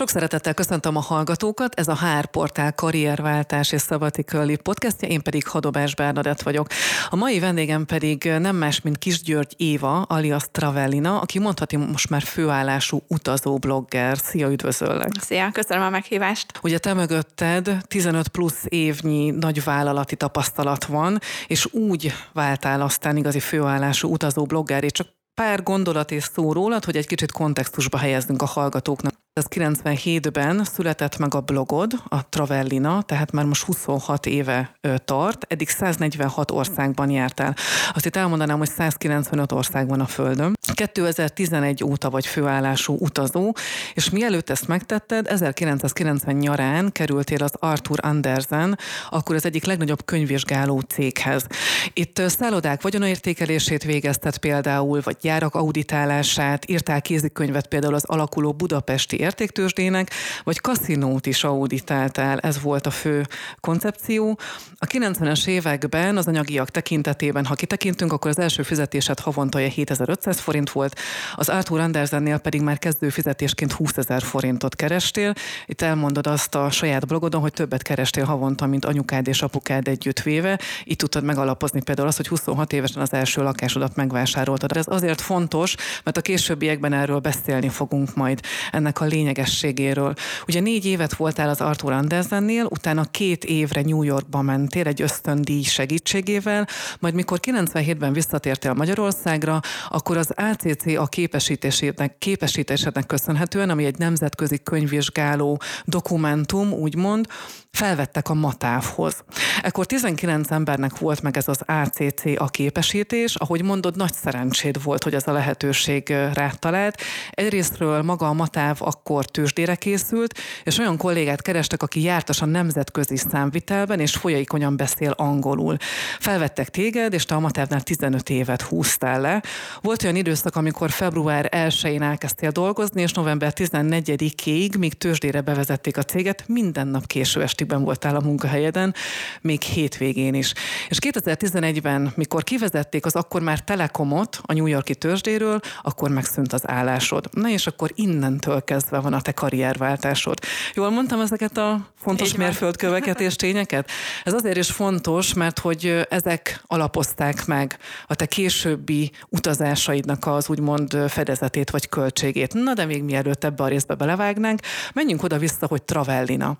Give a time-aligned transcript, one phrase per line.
[0.00, 5.46] Sok szeretettel köszöntöm a hallgatókat, ez a HR Portál karrierváltás és szabatikölli podcastja, én pedig
[5.46, 6.66] Hadobás Bernadett vagyok.
[7.08, 12.10] A mai vendégem pedig nem más, mint Kis György Éva, alias Travellina, aki mondhatni most
[12.10, 14.18] már főállású utazó blogger.
[14.18, 15.10] Szia, üdvözöllek!
[15.20, 16.46] Szia, köszönöm a meghívást!
[16.62, 23.40] Ugye te mögötted 15 plusz évnyi nagy vállalati tapasztalat van, és úgy váltál aztán igazi
[23.40, 28.46] főállású utazó blogger, csak pár gondolat és szó rólad, hogy egy kicsit kontextusba helyezzünk a
[28.46, 29.14] hallgatóknak.
[29.40, 36.50] 1997-ben született meg a blogod, a Travellina, tehát már most 26 éve tart, eddig 146
[36.50, 37.56] országban jártál.
[37.94, 40.58] Azt itt elmondanám, hogy 195 ország van a Földön.
[40.74, 43.52] 2011 óta vagy főállású utazó,
[43.94, 48.78] és mielőtt ezt megtetted, 1990 nyarán kerültél az Arthur Andersen,
[49.10, 51.46] akkor az egyik legnagyobb könyvvizsgáló céghez.
[51.92, 60.10] Itt szállodák vagyonértékelését végezted például, vagy gyárak auditálását, írtál kézikönyvet például az alakuló budapesti értéktősdének,
[60.44, 63.26] vagy kaszinót is auditáltál, ez volt a fő
[63.60, 64.38] koncepció.
[64.78, 70.70] A 90-es években az anyagiak tekintetében, ha kitekintünk, akkor az első fizetésed havonta 7500 forint
[70.70, 70.98] volt,
[71.34, 75.32] az Arthur Andersennél pedig már kezdő fizetésként 20 ezer forintot kerestél.
[75.66, 80.58] Itt elmondod azt a saját blogodon, hogy többet kerestél havonta, mint anyukád és apukád együttvéve.
[80.84, 84.76] Itt tudtad megalapozni például azt, hogy 26 évesen az első lakásodat megvásároltad.
[84.76, 85.74] Ez azért fontos,
[86.04, 88.40] mert a későbbiekben erről beszélni fogunk majd
[88.72, 90.14] ennek a lényegességéről.
[90.46, 95.62] Ugye négy évet voltál az Arthur Andersennél, utána két évre New Yorkba mentél egy ösztöndíj
[95.62, 96.68] segítségével,
[97.00, 104.62] majd mikor 97-ben visszatértél Magyarországra, akkor az ACC a képesítésének, képesítésednek köszönhetően, ami egy nemzetközi
[104.62, 107.26] könyvvizsgáló dokumentum, úgymond,
[107.70, 109.24] felvettek a matávhoz.
[109.62, 115.04] Ekkor 19 embernek volt meg ez az ACC a képesítés, ahogy mondod, nagy szerencséd volt,
[115.04, 117.00] hogy ez a lehetőség rád talált.
[117.30, 123.16] Egyrésztről maga a matáv akkor tőzsdére készült, és olyan kollégát kerestek, aki jártas a nemzetközi
[123.16, 125.76] számvitelben, és folyékonyan beszél angolul.
[126.18, 129.42] Felvettek téged, és te a matávnál 15 évet húztál le.
[129.80, 136.02] Volt olyan időszak, amikor február 1-én elkezdtél dolgozni, és november 14-ig, míg tőzsdére bevezették a
[136.02, 138.94] céget, minden nap késő estigben voltál a munkahelyeden,
[139.40, 140.52] még hétvégén is.
[140.88, 146.68] És 2011-ben, mikor kivezették az akkor már Telekomot a New Yorki tőzsdéről, akkor megszűnt az
[146.68, 147.28] állásod.
[147.30, 150.38] Na és akkor innentől kezdve van a te karrierváltásod.
[150.74, 153.90] Jól mondtam ezeket a fontos mérföldköveket és tényeket?
[154.24, 160.96] Ez azért is fontos, mert hogy ezek alapozták meg a te későbbi utazásaidnak az úgymond
[161.08, 162.54] fedezetét vagy költségét.
[162.54, 164.60] Na de még mielőtt ebbe a részbe belevágnánk,
[164.92, 166.58] menjünk oda-vissza, hogy Travellina.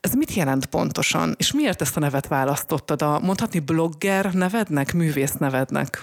[0.00, 3.02] Ez mit jelent pontosan, és miért ezt a nevet választottad?
[3.02, 6.02] A mondhatni blogger nevednek, művész nevednek?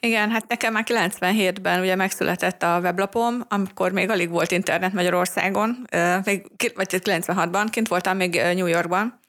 [0.00, 5.86] Igen, hát nekem már 97-ben ugye megszületett a weblapom, amikor még alig volt internet Magyarországon,
[6.24, 9.20] még, vagy 96-ban, kint voltam még New Yorkban,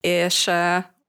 [0.00, 0.46] és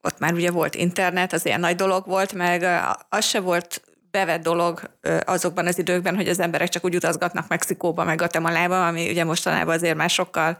[0.01, 2.65] ott már ugye volt internet, az ilyen nagy dolog volt, meg
[3.09, 4.81] az se volt bevett dolog
[5.25, 9.75] azokban az időkben, hogy az emberek csak úgy utazgatnak Mexikóba, meg Guatemalába, ami ugye mostanában
[9.75, 10.57] azért már sokkal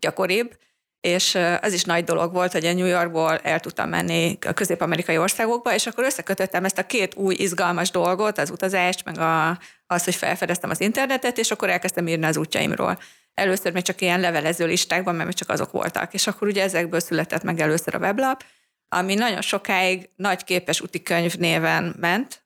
[0.00, 0.56] gyakoribb,
[1.00, 5.18] és az is nagy dolog volt, hogy a New Yorkból el tudtam menni a közép-amerikai
[5.18, 10.04] országokba, és akkor összekötöttem ezt a két új izgalmas dolgot, az utazást, meg a, az,
[10.04, 12.98] hogy felfedeztem az internetet, és akkor elkezdtem írni az útjaimról.
[13.34, 16.14] Először még csak ilyen levelező listákban, mert csak azok voltak.
[16.14, 18.44] És akkor ugye ezekből született meg először a weblap,
[18.88, 22.42] ami nagyon sokáig nagy képes könyv néven ment,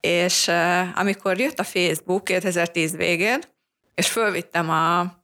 [0.00, 0.50] és
[0.94, 3.40] amikor jött a Facebook 2010 végén,
[3.94, 5.19] és fölvittem a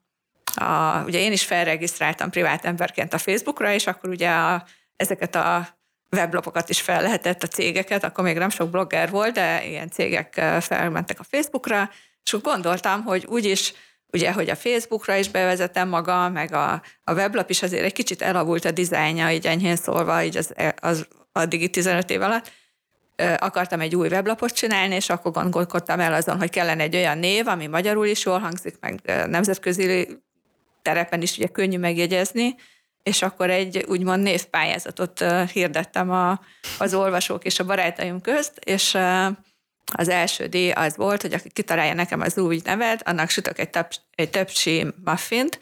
[0.56, 4.64] a, ugye én is felregisztráltam privát emberként a Facebookra, és akkor ugye a,
[4.96, 5.68] ezeket a
[6.10, 10.32] weblapokat is fel lehetett a cégeket, akkor még nem sok blogger volt, de ilyen cégek
[10.60, 11.90] felmentek a Facebookra,
[12.24, 13.72] és úgy gondoltam, hogy úgyis
[14.12, 18.22] ugye, hogy a Facebookra is bevezetem maga, meg a, a weblap is azért egy kicsit
[18.22, 22.50] elavult a dizájnja, így enyhén szólva, így az, az addigi 15 év alatt,
[23.38, 27.46] akartam egy új weblapot csinálni, és akkor gondolkodtam el azon, hogy kellene egy olyan név,
[27.46, 30.08] ami magyarul is jól hangzik, meg nemzetközi
[30.86, 32.54] terepen is ugye könnyű megjegyezni,
[33.02, 36.40] és akkor egy úgymond névpályázatot hirdettem a,
[36.78, 38.98] az olvasók és a barátaim közt, és
[39.92, 43.70] az első díj az volt, hogy aki kitalálja nekem az új nevet, annak sütök egy,
[43.70, 45.58] tap, egy töpsi muffint,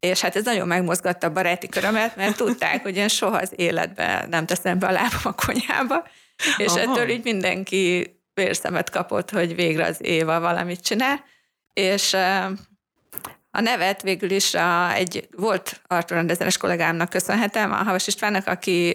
[0.00, 4.28] és hát ez nagyon megmozgatta a baráti körömet, mert tudták, hogy én soha az életben
[4.28, 6.04] nem teszem be a lábam a konyhába,
[6.56, 6.80] és Aha.
[6.80, 11.24] ettől így mindenki vérszemet kapott, hogy végre az Éva valamit csinál,
[11.72, 12.16] és
[13.50, 18.94] a nevet végül is a, egy volt Artur Rendezenes kollégámnak köszönhetem, a Havas Istvánnak, aki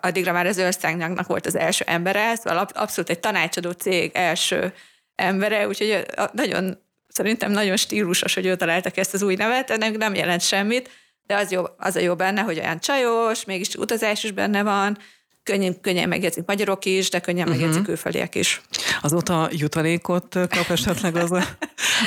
[0.00, 4.72] addigra már az országnak volt az első embere, szóval abszolút egy tanácsadó cég első
[5.14, 6.78] embere, úgyhogy nagyon
[7.08, 10.90] szerintem nagyon stílusos, hogy ő találtak ezt az új nevet, ennek nem jelent semmit,
[11.26, 14.98] de az, jó, az a jó benne, hogy olyan csajos, mégis utazás is benne van,
[15.42, 17.60] könnyen, könnyen megjegyzik magyarok is, de könnyen uh-huh.
[17.60, 18.60] megjegyzik külföldiek is.
[19.00, 21.42] Azóta jutalékot kap esetleg az a,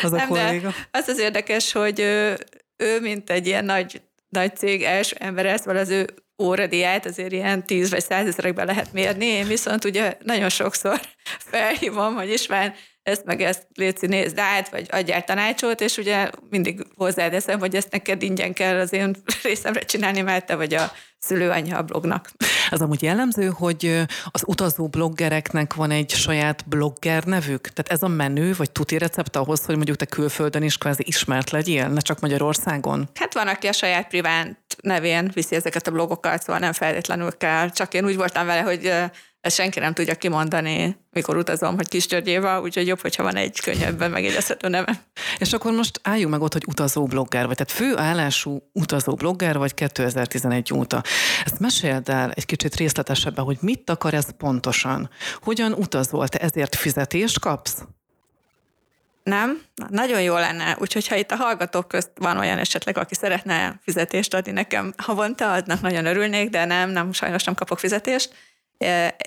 [0.01, 0.73] az a Nem, kolléga?
[0.91, 2.37] Az az érdekes, hogy ő,
[2.77, 6.07] ő, mint egy ilyen nagy, nagy cég első ember, szóval az ő
[6.41, 10.99] óradiát azért ilyen tíz vagy százezerekben lehet mérni, én viszont ugye nagyon sokszor
[11.51, 16.85] felhívom, hogy István, ezt meg ezt léci nézd át, vagy adjál tanácsot, és ugye mindig
[16.95, 21.77] hozzádeszem, hogy ezt neked ingyen kell az én részemre csinálni, mert te vagy a szülőanyja
[21.77, 22.31] a blognak.
[22.69, 27.61] Az amúgy jellemző, hogy az utazó bloggereknek van egy saját blogger nevük?
[27.61, 31.49] Tehát ez a menü, vagy tuti recept ahhoz, hogy mondjuk te külföldön is kvázi ismert
[31.49, 33.09] legyél, ne csak Magyarországon?
[33.15, 37.69] Hát van, aki a saját privát nevén viszi ezeket a blogokat, szóval nem feltétlenül kell.
[37.69, 38.93] Csak én úgy voltam vele, hogy
[39.41, 43.59] ezt senki nem tudja kimondani, mikor utazom, hogy kis Györgyéva, úgyhogy jobb, hogyha van egy
[43.59, 45.03] könnyebben megjegyezhető neve.
[45.37, 49.73] És akkor most álljunk meg ott, hogy utazó blogger vagy, tehát főállású utazó blogger vagy
[49.73, 51.03] 2011 óta.
[51.45, 55.09] Ezt meséld el egy kicsit részletesebben, hogy mit akar ez pontosan?
[55.41, 56.27] Hogyan utazol?
[56.27, 57.83] Te ezért fizetést kapsz?
[59.23, 59.61] Nem?
[59.75, 60.77] Na, nagyon jó lenne.
[60.79, 65.53] Úgyhogy ha itt a hallgatók közt van olyan esetleg, aki szeretne fizetést adni nekem havonta,
[65.53, 68.33] adnak nagyon örülnék, de nem, nem, sajnos nem kapok fizetést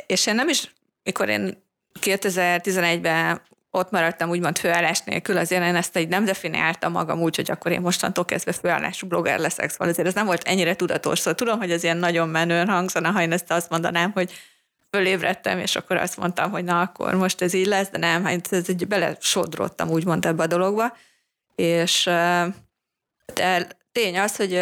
[0.07, 0.73] és én nem is,
[1.03, 1.63] mikor én
[2.01, 3.41] 2011-ben
[3.71, 7.73] ott maradtam úgymond főállás nélkül, azért én ezt egy nem definiáltam magam úgy, hogy akkor
[7.73, 11.19] én mostantól kezdve főállású blogger leszek, szóval azért ez nem volt ennyire tudatos.
[11.19, 14.33] Szóval tudom, hogy ez ilyen nagyon menően hangzana, ha én ezt azt mondanám, hogy
[14.91, 18.53] fölébredtem, és akkor azt mondtam, hogy na, akkor most ez így lesz, de nem, hát
[18.53, 20.97] ez egy belesodrottam úgymond ebbe a dologba.
[21.55, 22.05] És
[23.35, 24.61] de tény az, hogy,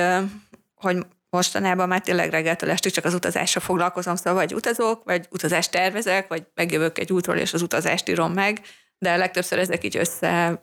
[0.74, 5.70] hogy mostanában már tényleg reggeltől estig csak az utazásra foglalkozom, szóval vagy utazok, vagy utazást
[5.70, 8.60] tervezek, vagy megjövök egy útról, és az utazást írom meg,
[8.98, 10.62] de legtöbbször ezek így össze,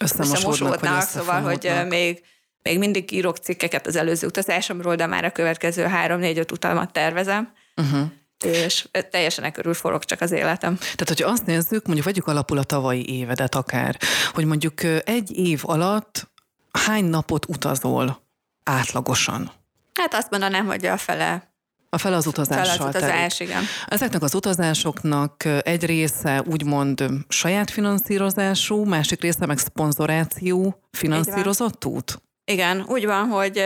[0.00, 2.22] összemosódnak, szóval, hogy még,
[2.62, 7.52] még mindig írok cikkeket az előző utazásomról, de már a következő három-négy-öt utamat tervezem.
[7.76, 8.10] Uh-huh
[8.44, 10.76] és teljesen körül forog csak az életem.
[10.76, 13.98] Tehát, hogyha azt nézzük, mondjuk vegyük alapul a tavalyi évedet akár,
[14.32, 16.30] hogy mondjuk egy év alatt
[16.70, 18.22] hány napot utazol
[18.62, 19.52] átlagosan?
[19.94, 21.52] Hát azt mondanám, hogy a fele
[21.94, 22.64] a fel az utazással.
[22.64, 23.62] Fel az utazás, igen.
[23.86, 32.22] Ezeknek az utazásoknak egy része úgymond saját finanszírozású, másik része meg szponzoráció finanszírozott út?
[32.44, 33.64] Igen, úgy van, hogy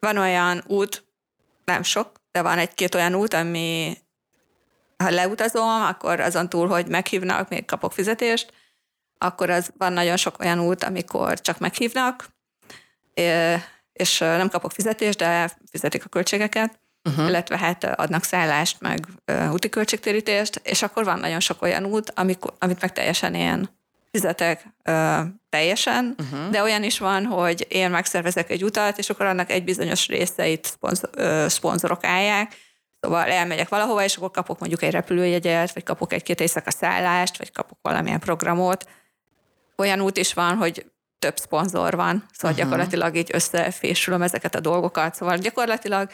[0.00, 1.04] van olyan út,
[1.64, 3.96] nem sok, de van egy-két olyan út, ami
[4.96, 8.52] ha leutazom, akkor azon túl, hogy meghívnak, még kapok fizetést,
[9.18, 12.28] akkor az van nagyon sok olyan út, amikor csak meghívnak,
[13.98, 17.28] és nem kapok fizetést, de fizetik a költségeket, uh-huh.
[17.28, 19.06] illetve hát adnak szállást, meg
[19.52, 23.76] úti költségtérítést, és akkor van nagyon sok olyan út, amikor, amit meg teljesen ilyen
[24.10, 25.18] fizetek uh,
[25.48, 26.50] teljesen, uh-huh.
[26.50, 30.64] de olyan is van, hogy én megszervezek egy utat, és akkor annak egy bizonyos részeit
[30.64, 32.56] szponzor, uh, szponzorok állják,
[33.00, 37.52] Szóval elmegyek valahova, és akkor kapok mondjuk egy repülőjegyet, vagy kapok egy-két éjszaka szállást, vagy
[37.52, 38.88] kapok valamilyen programot.
[39.76, 42.56] Olyan út is van, hogy több szponzor van, szóval uh-huh.
[42.56, 45.14] gyakorlatilag így összefésülöm ezeket a dolgokat.
[45.14, 46.10] Szóval gyakorlatilag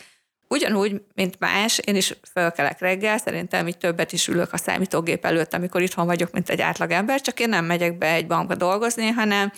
[0.49, 5.55] ugyanúgy, mint más, én is fölkelek reggel, szerintem így többet is ülök a számítógép előtt,
[5.55, 9.53] amikor itthon vagyok, mint egy átlagember, csak én nem megyek be egy bankba dolgozni, hanem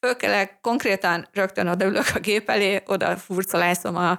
[0.00, 4.18] fölkelek, konkrétan rögtön odaülök a gép elé, oda furcolászom a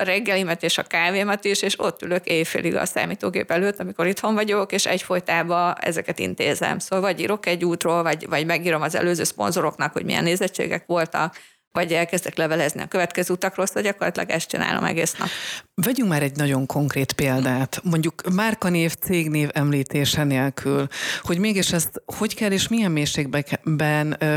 [0.00, 4.34] a reggelimet és a kávémat is, és ott ülök éjfélig a számítógép előtt, amikor itthon
[4.34, 6.78] vagyok, és egyfolytában ezeket intézem.
[6.78, 11.36] Szóval vagy írok egy útról, vagy, vagy megírom az előző szponzoroknak, hogy milyen nézettségek voltak,
[11.72, 15.28] vagy elkezdek levelezni a következő utakról, szóval gyakorlatilag ezt csinálom egész nap.
[15.74, 20.86] Vegyünk már egy nagyon konkrét példát, mondjuk márkanév, cégnév említése nélkül,
[21.20, 23.44] hogy mégis ezt hogy kell és milyen mélységben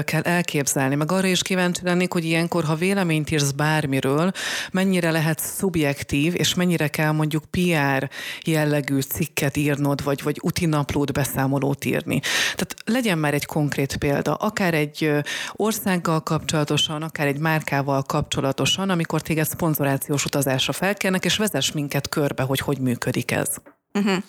[0.06, 0.96] kell elképzelni.
[0.96, 4.32] Meg arra is kíváncsi lennék, hogy ilyenkor, ha véleményt írsz bármiről,
[4.72, 8.10] mennyire lehet szubjektív, és mennyire kell mondjuk PR
[8.46, 12.20] jellegű cikket írnod, vagy, vagy utinaplót, beszámolót írni.
[12.44, 15.12] Tehát legyen már egy konkrét példa, akár egy
[15.52, 22.44] országgal kapcsolatosan, akár egy márkával kapcsolatosan, amikor téged szponzorációs utazásra felkérnek, és vezess minket körbe,
[22.44, 23.56] hogy hogy működik ez.
[23.94, 24.24] Uh-huh.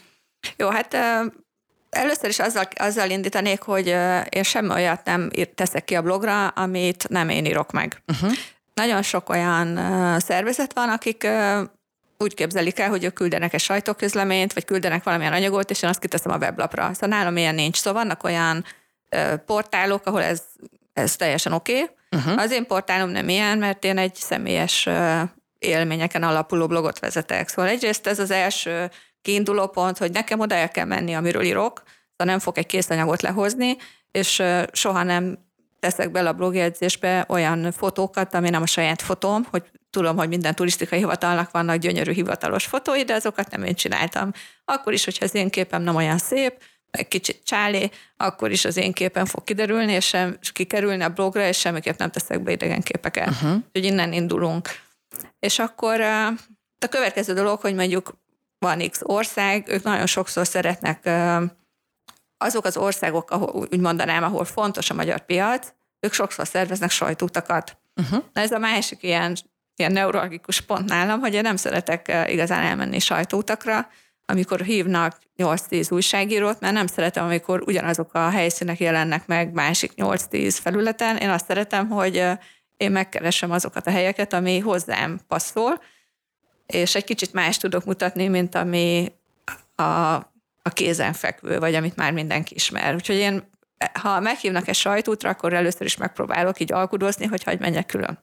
[0.56, 1.32] Jó, hát uh,
[1.90, 3.86] először is azzal, azzal indítanék, hogy
[4.28, 8.02] én semmi olyat nem teszek ki a blogra, amit nem én írok meg.
[8.06, 8.32] Uh-huh.
[8.74, 9.78] Nagyon sok olyan
[10.20, 11.26] szervezet van, akik
[12.18, 16.00] úgy képzelik el, hogy ők küldenek egy sajtóközleményt, vagy küldenek valamilyen anyagot, és én azt
[16.00, 16.90] kiteszem a weblapra.
[16.94, 17.76] Szóval nálam ilyen nincs.
[17.76, 18.64] Szóval vannak olyan
[19.46, 20.42] portálok, ahol ez,
[20.92, 21.72] ez teljesen oké.
[21.72, 21.94] Okay.
[22.16, 22.40] Uh-huh.
[22.40, 24.88] Az én portálom nem ilyen, mert én egy személyes
[25.58, 27.48] élményeken alapuló blogot vezetek.
[27.48, 28.90] Szóval egyrészt ez az első
[29.22, 33.22] kiinduló pont, hogy nekem oda el kell menni, amiről írok, szóval nem fog egy készanyagot
[33.22, 33.76] lehozni,
[34.10, 34.42] és
[34.72, 35.38] soha nem
[35.80, 40.54] teszek bele a blogjegyzésbe olyan fotókat, ami nem a saját fotóm, hogy tudom, hogy minden
[40.54, 44.32] turisztikai hivatalnak vannak gyönyörű hivatalos fotói, de azokat nem én csináltam.
[44.64, 46.62] Akkor is, hogyha az én képem nem olyan szép,
[46.92, 51.08] egy kicsit csálé, akkor is az én képen fog kiderülni, és, sem, és kikerülni a
[51.08, 53.28] blogra, és semmiképp nem teszek be idegen képeket.
[53.28, 53.54] Uh-huh.
[53.54, 54.68] Úgyhogy innen indulunk.
[55.38, 56.00] És akkor
[56.78, 58.14] a következő dolog, hogy mondjuk
[58.58, 61.10] van X ország, ők nagyon sokszor szeretnek
[62.38, 67.76] azok az országok, ahol úgy mondanám, ahol fontos a magyar piac, ők sokszor szerveznek sajtótakat.
[67.96, 68.24] Uh-huh.
[68.32, 69.36] Na ez a másik ilyen,
[69.76, 73.88] ilyen neurologikus pont nálam, hogy én nem szeretek igazán elmenni sajtótakra,
[74.26, 80.58] amikor hívnak 8-10 újságírót, mert nem szeretem, amikor ugyanazok a helyszínek jelennek meg másik 8-10
[80.60, 81.16] felületen.
[81.16, 82.24] Én azt szeretem, hogy
[82.76, 85.80] én megkeresem azokat a helyeket, ami hozzám passzol,
[86.66, 89.12] és egy kicsit más tudok mutatni, mint ami
[89.74, 89.82] a,
[90.62, 92.94] a kézenfekvő, vagy amit már mindenki ismer.
[92.94, 93.50] Úgyhogy én,
[94.00, 98.18] ha meghívnak egy sajtótra, akkor először is megpróbálok így alkudozni, hogy hagyj menjek külön.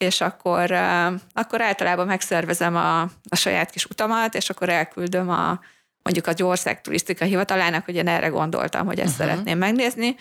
[0.00, 0.70] És akkor,
[1.32, 5.60] akkor általában megszervezem a, a saját kis utamat, és akkor elküldöm a,
[6.02, 9.26] mondjuk a ország turisztika hivatalának, hogy én erre gondoltam, hogy ezt uh-huh.
[9.26, 10.16] szeretném megnézni,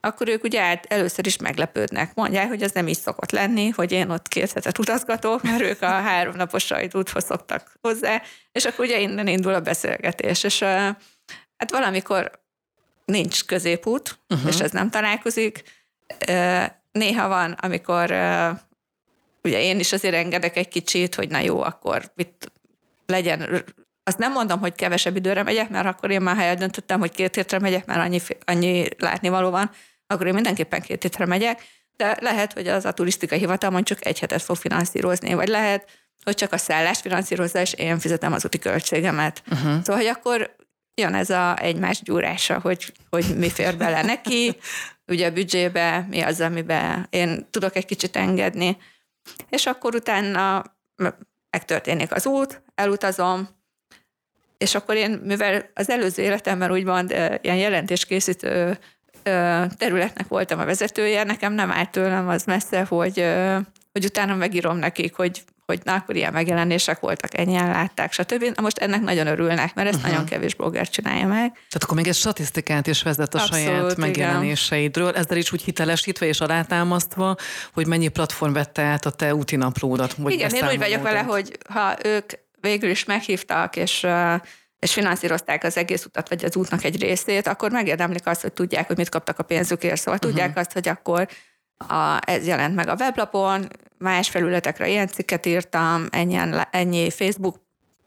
[0.00, 2.14] akkor ők ugye át, először is meglepődnek.
[2.14, 5.82] Mondják, hogy ez nem így szokott lenni, hogy én ott két hetet utazgatok, mert ők
[5.82, 10.44] a háromnapos sajtúthoz szoktak hozzá, és akkor ugye innen indul a beszélgetés.
[10.44, 10.60] És
[11.56, 12.30] hát valamikor
[13.04, 14.48] nincs középút, uh-huh.
[14.48, 15.62] és ez nem találkozik.
[16.92, 18.10] Néha van, amikor
[19.42, 22.52] ugye én is azért engedek egy kicsit, hogy na jó, akkor mit
[23.06, 23.64] legyen
[24.04, 27.34] azt nem mondom, hogy kevesebb időre megyek, mert akkor én már helyet döntöttem, hogy két
[27.34, 29.70] hétre megyek, mert annyi, annyi látnivaló van,
[30.06, 31.62] akkor én mindenképpen két hétre megyek,
[31.96, 35.90] de lehet, hogy az a turisztikai hivatal csak egy hetet fog finanszírozni, vagy lehet,
[36.24, 39.42] hogy csak a szállás finanszírozza, és én fizetem az úti költségemet.
[39.50, 39.82] Uh-huh.
[39.82, 40.56] Szóval, hogy akkor
[40.94, 44.56] jön ez a egymás gyúrása, hogy, hogy mi fér bele neki,
[45.12, 48.76] ugye a büdzsébe, mi az, amiben én tudok egy kicsit engedni,
[49.48, 50.64] és akkor utána
[51.50, 53.48] megtörténik az út, elutazom,
[54.58, 57.10] és akkor én, mivel az előző életemben úgymond
[57.40, 58.78] ilyen jelentéskészítő
[59.76, 63.24] területnek voltam a vezetője, nekem nem állt tőlem az messze, hogy,
[63.92, 68.44] hogy utána megírom nekik, hogy, hogy na, akkor ilyen megjelenések voltak, ennyien látták, stb.
[68.54, 70.10] Na most ennek nagyon örülnek, mert ezt uh-huh.
[70.10, 71.52] nagyon kevés blogger csinálja meg.
[71.52, 75.20] Tehát akkor még egy statisztikát is vezet a Abszolút, saját megjelenéseidről, igen.
[75.20, 77.36] ezzel is úgy hitelesítve és alátámasztva,
[77.72, 80.14] hogy mennyi platform vette át a te úti naplódat.
[80.26, 84.06] Igen, én úgy vagyok vele, hogy ha ők végül is meghívtak, és
[84.78, 88.86] és finanszírozták az egész utat, vagy az útnak egy részét, akkor megérdemlik azt, hogy tudják,
[88.86, 89.96] hogy mit kaptak a pénzükért.
[89.96, 90.30] Szóval uh-huh.
[90.30, 91.28] tudják azt, hogy akkor
[91.88, 97.56] a, ez jelent meg a weblapon, más felületekre ilyen cikket írtam, ennyien, ennyi Facebook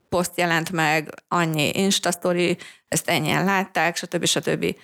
[0.10, 4.26] poszt jelent meg, annyi Insta story, ezt ennyien látták, stb.
[4.26, 4.76] stb.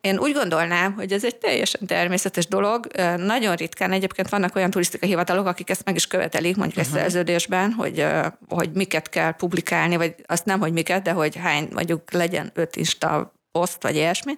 [0.00, 2.86] Én úgy gondolnám, hogy ez egy teljesen természetes dolog.
[3.16, 6.94] Nagyon ritkán egyébként vannak olyan turisztikai hivatalok, akik ezt meg is követelik, mondjuk uh-huh.
[6.94, 8.06] egy szerződésben, hogy,
[8.48, 12.76] hogy miket kell publikálni, vagy azt nem, hogy miket, de hogy hány, mondjuk legyen öt
[12.76, 14.32] Insta poszt, vagy ilyesmi.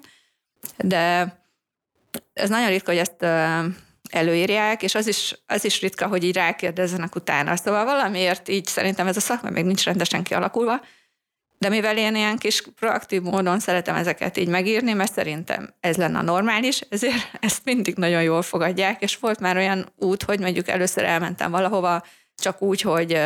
[0.76, 1.37] De
[2.33, 3.23] ez nagyon ritka, hogy ezt
[4.11, 7.57] előírják, és az is, az is ritka, hogy így rákérdezzenek utána.
[7.57, 10.81] Szóval valamiért így szerintem ez a szakma még nincs rendesen kialakulva,
[11.59, 16.19] de mivel én ilyen kis proaktív módon szeretem ezeket így megírni, mert szerintem ez lenne
[16.19, 20.69] a normális, ezért ezt mindig nagyon jól fogadják, és volt már olyan út, hogy mondjuk
[20.69, 22.02] először elmentem valahova,
[22.35, 23.19] csak úgy, hogy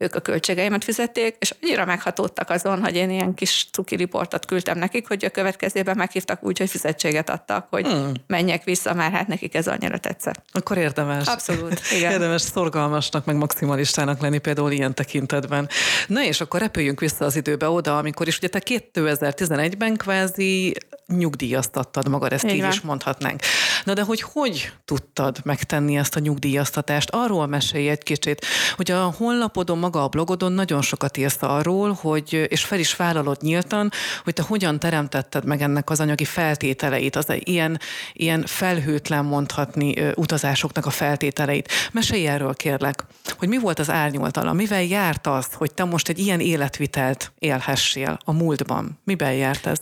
[0.00, 4.78] ők a költségeimet fizették, és annyira meghatódtak azon, hogy én ilyen kis cuki riportot küldtem
[4.78, 8.12] nekik, hogy a következőben meghívtak úgy, hogy fizetséget adtak, hogy hmm.
[8.26, 10.42] menjek vissza, már hát nekik ez annyira tetszett.
[10.52, 11.26] Akkor érdemes.
[11.26, 12.12] Abszolút, igen.
[12.12, 15.68] Érdemes szorgalmasnak, meg maximalistának lenni például ilyen tekintetben.
[16.06, 20.74] Na és akkor repüljünk vissza az időbe oda, amikor is ugye te 2011-ben kvázi
[21.16, 22.56] nyugdíjaztattad magad, ezt Igen.
[22.56, 23.40] így is mondhatnánk.
[23.84, 27.10] Na de hogy hogy tudtad megtenni ezt a nyugdíjaztatást?
[27.10, 32.46] Arról mesélj egy kicsit, hogy a honlapodon, maga a blogodon nagyon sokat írsz arról, hogy,
[32.48, 33.90] és fel is vállalod nyíltan,
[34.24, 37.80] hogy te hogyan teremtetted meg ennek az anyagi feltételeit, az ilyen,
[38.12, 41.72] ilyen felhőtlen mondhatni utazásoknak a feltételeit.
[41.92, 43.04] Mesélj erről kérlek,
[43.38, 48.18] hogy mi volt az árnyoltala, mivel járt az, hogy te most egy ilyen életvitelt élhessél
[48.24, 48.98] a múltban?
[49.04, 49.78] Miben járt ez?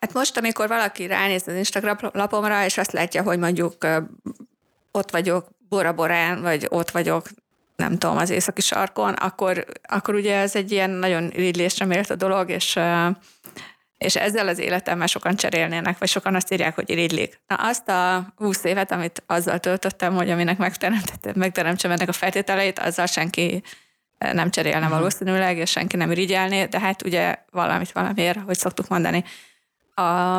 [0.00, 3.86] Hát most, amikor valaki ránéz az Instagram lapomra, és azt látja, hogy mondjuk
[4.92, 7.28] ott vagyok Bora-Borán, vagy ott vagyok
[7.76, 12.50] nem tudom, az északi sarkon, akkor, akkor ugye ez egy ilyen nagyon irigylésre méltó dolog,
[12.50, 12.78] és,
[13.98, 17.40] és ezzel az életemmel sokan cserélnének, vagy sokan azt írják, hogy irigylik.
[17.46, 20.58] Na azt a 20 évet, amit azzal töltöttem, hogy aminek
[21.34, 23.62] megteremtsem ennek a feltételeit, azzal senki
[24.18, 24.94] nem cserélne uh-huh.
[24.94, 29.24] valószínűleg, és senki nem irigyelné, de hát ugye valamit valamiért, hogy szoktuk mondani,
[29.98, 30.36] a,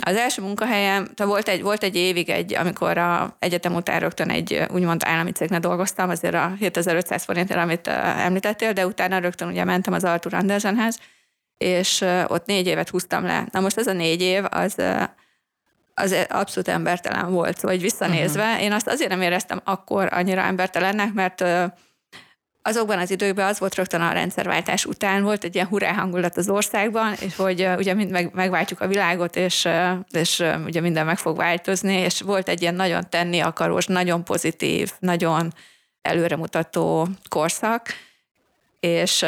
[0.00, 4.30] az első munkahelyem, tehát volt egy, volt egy évig, egy, amikor a egyetem után rögtön
[4.30, 9.64] egy úgymond állami cégnél dolgoztam, azért a 7500 forintért, amit említettél, de utána rögtön ugye
[9.64, 10.98] mentem az Arthur Andersenhez,
[11.58, 13.46] és ott négy évet húztam le.
[13.50, 14.76] Na most ez a négy év, az,
[15.94, 18.50] az abszolút embertelen volt, vagy szóval visszanézve.
[18.50, 18.62] Uh-huh.
[18.62, 21.44] Én azt azért nem éreztem akkor annyira embertelennek, mert
[22.68, 26.48] azokban az időkben az volt rögtön a rendszerváltás után, volt egy ilyen hurrá hangulat az
[26.48, 29.68] országban, és hogy ugye mind meg, megváltjuk a világot, és,
[30.10, 34.92] és ugye minden meg fog változni, és volt egy ilyen nagyon tenni akarós, nagyon pozitív,
[34.98, 35.54] nagyon
[36.02, 37.86] előremutató korszak,
[38.80, 39.26] és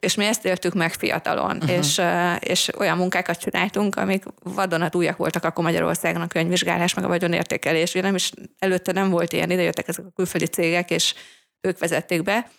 [0.00, 1.70] és mi ezt éltük meg fiatalon, uh-huh.
[1.70, 2.02] és,
[2.38, 7.90] és olyan munkákat csináltunk, amik vadonatújak voltak akkor Magyarországon a könyvvizsgálás, meg a vagyonértékelés.
[7.90, 11.14] Ugye nem is, előtte nem volt ilyen, jöttek ezek a külföldi cégek, és
[11.66, 12.50] ők vezették be.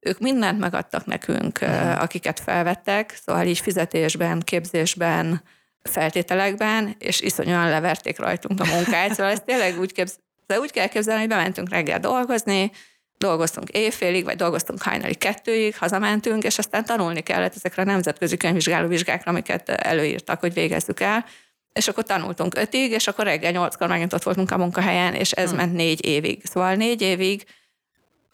[0.00, 2.02] Ők mindent megadtak nekünk, uh-huh.
[2.02, 5.42] akiket felvettek, szóval így fizetésben, képzésben,
[5.82, 9.14] feltételekben, és iszonyúan leverték rajtunk a munkát.
[9.14, 10.18] Szóval ezt tényleg úgy, képz,
[10.60, 12.70] úgy kell képzelni, hogy bementünk reggel dolgozni,
[13.18, 18.88] dolgoztunk éjfélig, vagy dolgoztunk hajnali kettőig, hazamentünk, és aztán tanulni kellett ezekre a nemzetközi könyvvizsgáló
[18.88, 21.24] vizsgákra, amiket előírtak, hogy végezzük el.
[21.72, 25.48] És akkor tanultunk ötig, és akkor reggel nyolckor megint ott voltunk a munkahelyen, és ez
[25.48, 25.56] hmm.
[25.56, 26.44] ment négy évig.
[26.44, 27.44] Szóval négy évig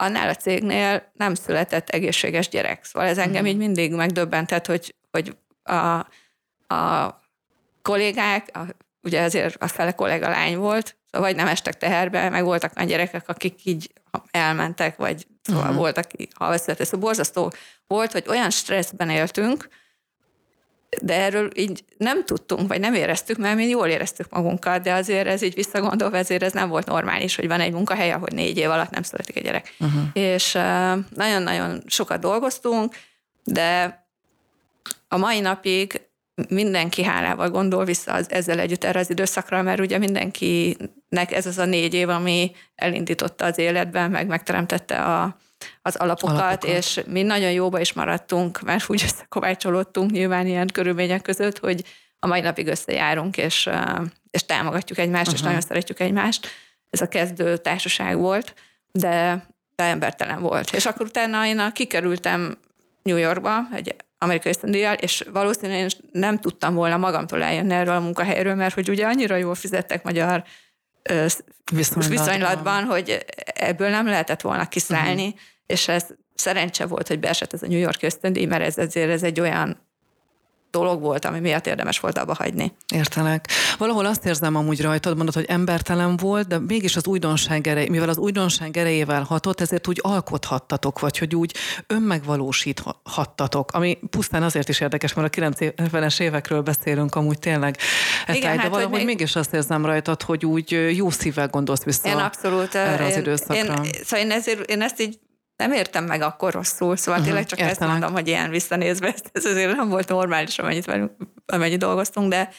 [0.01, 2.85] annál a cégnél nem született egészséges gyerek.
[2.85, 3.51] Szóval ez engem hmm.
[3.51, 6.07] így mindig megdöbbentett, hogy, hogy a,
[6.75, 7.21] a
[7.83, 8.61] kollégák, a,
[9.03, 12.89] ugye ezért a fele kollega lány volt, szóval vagy nem estek teherbe, meg voltak olyan
[12.89, 13.93] gyerekek, akik így
[14.31, 15.79] elmentek, vagy szóval uh-huh.
[15.79, 16.87] voltak halveszületés.
[16.87, 17.53] Szóval borzasztó
[17.87, 19.69] volt, hogy olyan stresszben éltünk,
[21.03, 25.27] de erről így nem tudtunk, vagy nem éreztük, mert mi jól éreztük magunkat, de azért
[25.27, 28.71] ez így visszagondolva, ezért ez nem volt normális, hogy van egy munkahely, ahol négy év
[28.71, 29.75] alatt nem születik egy gyerek.
[29.79, 30.03] Uh-huh.
[30.13, 30.53] És
[31.15, 32.95] nagyon-nagyon sokat dolgoztunk,
[33.45, 33.99] de
[35.09, 36.01] a mai napig
[36.49, 41.59] mindenki hálával gondol vissza az, ezzel együtt erre az időszakra, mert ugye mindenkinek ez az
[41.59, 45.37] a négy év, ami elindította az életben, meg megteremtette a,
[45.83, 51.23] az alapokat, alapokat, és mi nagyon jóba is maradtunk, mert úgy összekovácsolódtunk nyilván ilyen körülmények
[51.23, 51.85] között, hogy
[52.19, 53.69] a mai napig összejárunk, és,
[54.31, 55.39] és támogatjuk egymást, uh-huh.
[55.39, 56.49] és nagyon szeretjük egymást.
[56.91, 58.55] Ez a kezdő társaság volt,
[58.93, 60.75] de, de embertelen volt.
[60.75, 62.59] És akkor utána én kikerültem
[63.03, 68.01] New Yorkba, egy amerikai ösztöndíjjal, és valószínűleg én nem tudtam volna magamtól eljönni erről a
[68.01, 70.45] munkahelyről, mert hogy ugye annyira jól fizettek magyar
[71.73, 75.41] viszonylatban, viszonylatban hogy ebből nem lehetett volna kiszállni, uh-huh.
[75.71, 76.05] És ez
[76.35, 79.79] szerencse volt, hogy beesett ez a New York ösztöndíj, mert ez azért ez egy olyan
[80.71, 82.73] dolog volt, ami miatt érdemes volt abba hagyni.
[82.95, 83.49] Értelek.
[83.79, 88.09] Valahol azt érzem amúgy rajtad, mondod, hogy embertelen volt, de mégis az újdonság erej, mivel
[88.09, 91.55] az újdonság erejével hatott, ezért úgy alkothattatok, vagy hogy úgy
[91.87, 97.77] önmegvalósíthattatok, ami pusztán azért is érdekes, mert a 90-es évekről beszélünk amúgy tényleg.
[98.29, 99.05] Igen, táj, hát, de valahogy még...
[99.05, 103.55] mégis azt érzem rajtad, hogy úgy jó szívvel gondolsz vissza én abszolút, erre az időszakra.
[103.55, 105.19] Én, szóval én, ezért, én ezt így
[105.61, 107.81] nem értem meg akkor rosszul, szóval uh-huh, tényleg csak értelek.
[107.81, 110.93] ezt mondom, hogy ilyen visszanézve, ez azért nem volt normális, amennyit,
[111.47, 112.51] amennyit dolgoztunk, de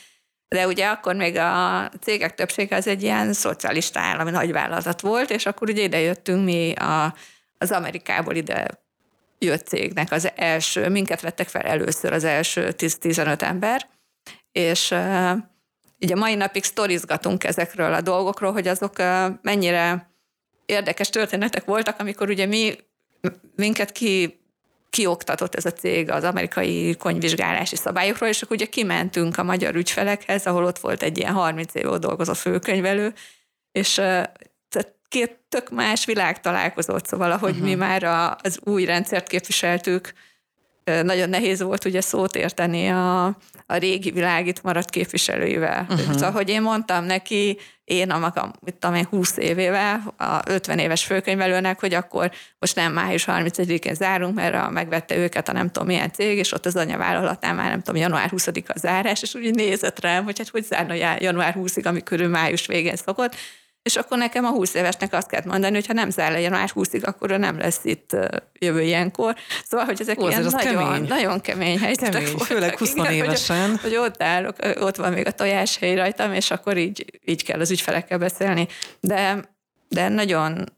[0.55, 5.45] de ugye akkor még a cégek többsége az egy ilyen szocialista állami nagyvállalat volt, és
[5.45, 7.15] akkor ugye ide jöttünk mi a,
[7.57, 8.67] az Amerikából ide
[9.39, 13.87] jött cégnek az első, minket vettek fel először az első 10-15 ember,
[14.51, 15.31] és uh,
[15.99, 20.11] ugye mai napig sztorizgatunk ezekről a dolgokról, hogy azok uh, mennyire
[20.65, 22.75] érdekes történetek voltak, amikor ugye mi
[23.55, 24.39] minket ki
[24.89, 30.45] kioktatott ez a cég az amerikai konyvizsgálási szabályokról, és akkor ugye kimentünk a magyar ügyfelekhez,
[30.45, 33.13] ahol ott volt egy ilyen 30 éve dolgozó főkönyvelő,
[33.71, 33.93] és
[34.69, 37.67] tehát két tök más világ találkozott, szóval ahogy uh-huh.
[37.67, 40.13] mi már a, az új rendszert képviseltük,
[40.83, 43.25] nagyon nehéz volt ugye szót érteni a,
[43.65, 45.85] a régi világ itt maradt képviselőivel.
[45.89, 46.13] Uh-huh.
[46.13, 50.79] Szóval, hogy én mondtam neki, én a magam, mit tudom én, 20 évével, a 50
[50.79, 55.69] éves főkönyvelőnek, hogy akkor most nem május 31-én zárunk, mert a, megvette őket a nem
[55.69, 59.55] tudom milyen cég, és ott az anyavállalatnál már nem tudom, január 20-a zárás, és úgy
[59.55, 63.35] nézett rám, hogy hát hogy zárna január 20-ig, ami körül május végén szokott,
[63.83, 66.69] és akkor nekem a 20 évesnek azt kell mondani, hogy ha nem zár le január
[66.75, 68.15] 20-ig, akkor nem lesz itt
[68.59, 69.35] jövő ilyenkor.
[69.65, 71.07] Szóval, hogy ezek Ó, ilyen nagyon kemény.
[71.07, 72.47] nagyon kemény helyzetek kemény, voltak.
[72.47, 73.69] Főleg 20 igen, évesen.
[73.69, 77.59] Hogy, hogy, ott állok, ott van még a tojáshely rajtam, és akkor így, így kell
[77.59, 78.67] az ügyfelekkel beszélni.
[78.99, 79.49] De,
[79.87, 80.73] de nagyon,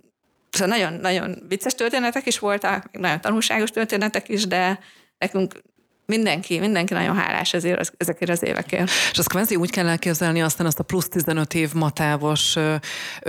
[0.49, 4.79] szóval nagyon, nagyon vicces történetek is voltak, nagyon tanulságos történetek is, de
[5.17, 5.53] nekünk
[6.05, 8.89] mindenki, mindenki nagyon hálás ezért, ezekért az évekért.
[9.11, 12.55] És azt kvázi úgy kell elképzelni aztán azt a plusz 15 év matávos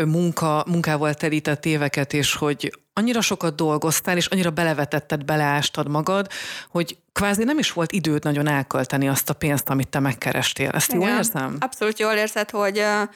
[0.06, 6.30] munka, munkával telített éveket, és hogy annyira sokat dolgoztál, és annyira belevetetted, beleástad magad,
[6.68, 10.70] hogy kvázi nem is volt időd nagyon elkölteni azt a pénzt, amit te megkerestél.
[10.70, 11.56] Ezt Igen, jól érzem?
[11.60, 13.08] Abszolút jól érzed, hogy uh,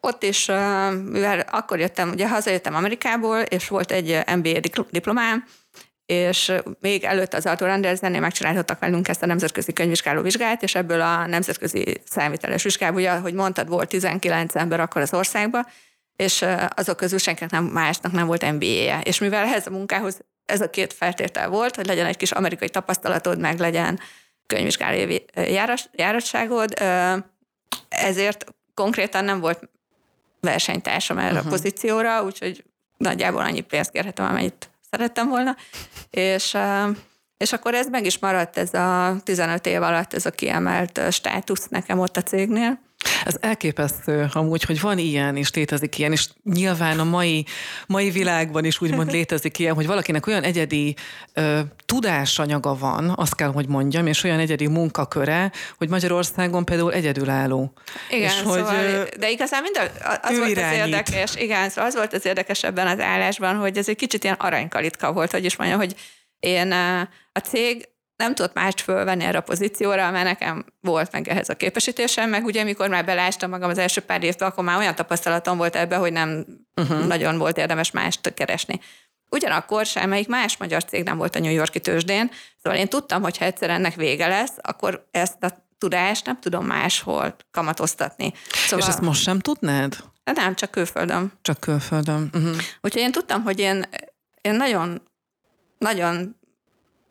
[0.00, 5.44] ott is, uh, mivel akkor jöttem, ugye hazajöttem Amerikából, és volt egy MBA diplomám,
[6.10, 11.00] és még előtt az Arthur Andersennél megcsináltattak velünk ezt a nemzetközi könyvvizsgáló vizsgát, és ebből
[11.00, 15.66] a nemzetközi számíteles vizsgából, ugye, ahogy mondtad, volt 19 ember akkor az országban,
[16.16, 16.44] és
[16.74, 19.00] azok közül senkinek nem, másnak nem volt MBA-je.
[19.00, 22.68] És mivel ehhez a munkához ez a két feltétel volt, hogy legyen egy kis amerikai
[22.68, 24.00] tapasztalatod, meg legyen
[24.46, 25.12] könyvvizsgáló
[25.92, 26.74] járatságod,
[27.88, 28.44] ezért
[28.74, 29.68] konkrétan nem volt
[30.40, 31.46] versenytársam erre uh-huh.
[31.46, 32.64] a pozícióra, úgyhogy
[32.96, 35.56] nagyjából annyi pénzt kérhetem, amennyit szerettem volna,
[36.10, 36.56] és,
[37.36, 41.68] és akkor ez meg is maradt ez a 15 év alatt ez a kiemelt státusz
[41.68, 42.89] nekem ott a cégnél.
[43.24, 47.46] Ez elképesztő amúgy, hogy van ilyen, és létezik ilyen, és nyilván a mai,
[47.86, 50.94] mai világban is úgymond létezik ilyen, hogy valakinek olyan egyedi
[51.32, 57.72] ö, tudásanyaga van, azt kell, hogy mondjam, és olyan egyedi munkaköre, hogy Magyarországon például egyedülálló.
[58.10, 59.90] Igen, és szóval, hogy, de igazán mind
[60.22, 60.80] az volt irányít.
[60.80, 64.24] az érdekes, igen, szóval az volt az érdekes ebben az állásban, hogy ez egy kicsit
[64.24, 65.94] ilyen aranykalitka volt, hogy is mondjam, hogy
[66.40, 66.72] én
[67.32, 67.88] a cég
[68.20, 72.44] nem tudott mást fölvenni erre a pozícióra, mert nekem volt meg ehhez a képesítésem, meg
[72.44, 75.96] ugye mikor már belástam magam az első pár évben, akkor már olyan tapasztalatom volt ebbe,
[75.96, 77.06] hogy nem uh-huh.
[77.06, 78.80] nagyon volt érdemes mást keresni.
[79.30, 82.30] Ugyanakkor semmelyik más magyar cég nem volt a New Yorki tőzsdén,
[82.62, 86.66] szóval én tudtam, hogy ha egyszer ennek vége lesz, akkor ezt a tudást nem tudom
[86.66, 88.32] máshol kamatoztatni.
[88.52, 88.78] Szóval...
[88.78, 89.96] És ezt most sem tudnád?
[90.34, 91.32] Nem, csak külföldön.
[91.42, 92.30] Csak külföldön.
[92.34, 92.56] Uh-huh.
[92.80, 93.84] Úgyhogy én tudtam, hogy én,
[94.40, 95.02] én nagyon,
[95.78, 96.39] nagyon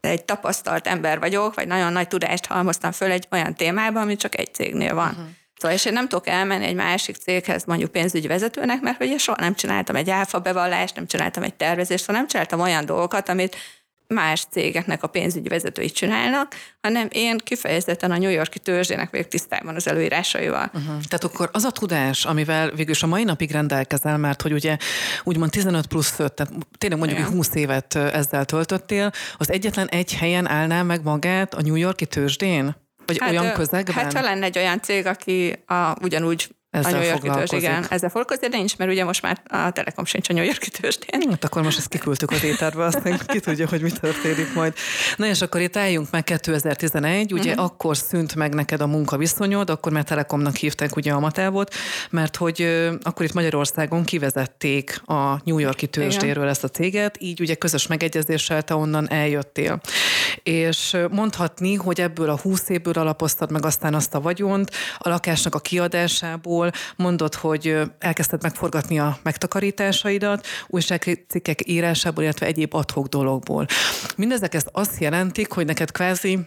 [0.02, 4.38] egy tapasztalt ember vagyok, vagy nagyon nagy tudást halmoztam föl egy olyan témában, ami csak
[4.38, 5.10] egy cégnél van.
[5.10, 5.26] Uh-huh.
[5.60, 9.38] Szóval, és én nem tudok elmenni egy másik céghez, mondjuk pénzügyi vezetőnek, mert én soha
[9.42, 13.56] nem csináltam egy áfa bevallást, nem csináltam egy tervezést, szóval nem csináltam olyan dolgokat, amit
[14.13, 19.76] más cégeknek a pénzügyi vezetői csinálnak, hanem én kifejezetten a New Yorki törzsének vagyok tisztában
[19.76, 20.72] az előírásaival.
[20.74, 20.86] Uh-huh.
[20.86, 24.78] Tehát akkor az a tudás, amivel végülis a mai napig rendelkezel, mert hogy ugye
[25.24, 30.13] úgymond 15 plusz 5, tehát tényleg mondjuk, hogy 20 évet ezzel töltöttél, az egyetlen egy
[30.13, 32.76] helyen állná meg magát a New Yorki tőzsdén?
[33.06, 33.95] Vagy hát, olyan közegben?
[33.95, 37.86] Hát ha lenne egy olyan cég, aki a, ugyanúgy ezzel a New York tőzs, igen,
[37.89, 41.29] ezzel foglalkozik, de nincs, mert ugye most már a Telekom sincs a New York tőzsdén.
[41.29, 44.73] Hát akkor most ezt kiküldtük az éterbe, aztán ki tudja, hogy mi történik majd.
[45.15, 47.65] Na és akkor itt álljunk meg 2011, ugye uh-huh.
[47.65, 51.73] akkor szűnt meg neked a munkaviszonyod, akkor már Telekomnak hívták ugye a Matávot,
[52.10, 56.47] mert hogy akkor itt Magyarországon kivezették a New Yorki tőzsdéről igen.
[56.47, 59.82] ezt a céget, így ugye közös megegyezéssel te onnan eljöttél.
[60.43, 65.55] És mondhatni, hogy ebből a 20 évből alapoztad meg aztán azt a vagyont, a lakásnak
[65.55, 73.65] a kiadásából, ahol mondod, hogy elkezdted megforgatni a megtakarításaidat, újságcikkek írásából, illetve egyéb adhok dologból.
[74.15, 76.39] Mindezek ezt azt jelentik, hogy neked kvázi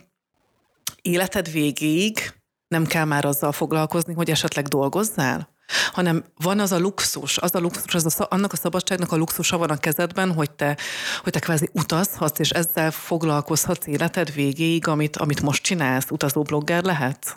[1.03, 2.33] életed végéig
[2.69, 5.51] nem kell már azzal foglalkozni, hogy esetleg dolgozzál?
[5.93, 9.59] hanem van az a luxus, az a luxus, az a, annak a szabadságnak a luxusa
[9.59, 10.77] van a kezedben, hogy te,
[11.23, 16.83] hogy te kvázi utazhatsz, és ezzel foglalkozhatsz életed végéig, amit, amit most csinálsz, utazó blogger
[16.83, 17.35] lehetsz?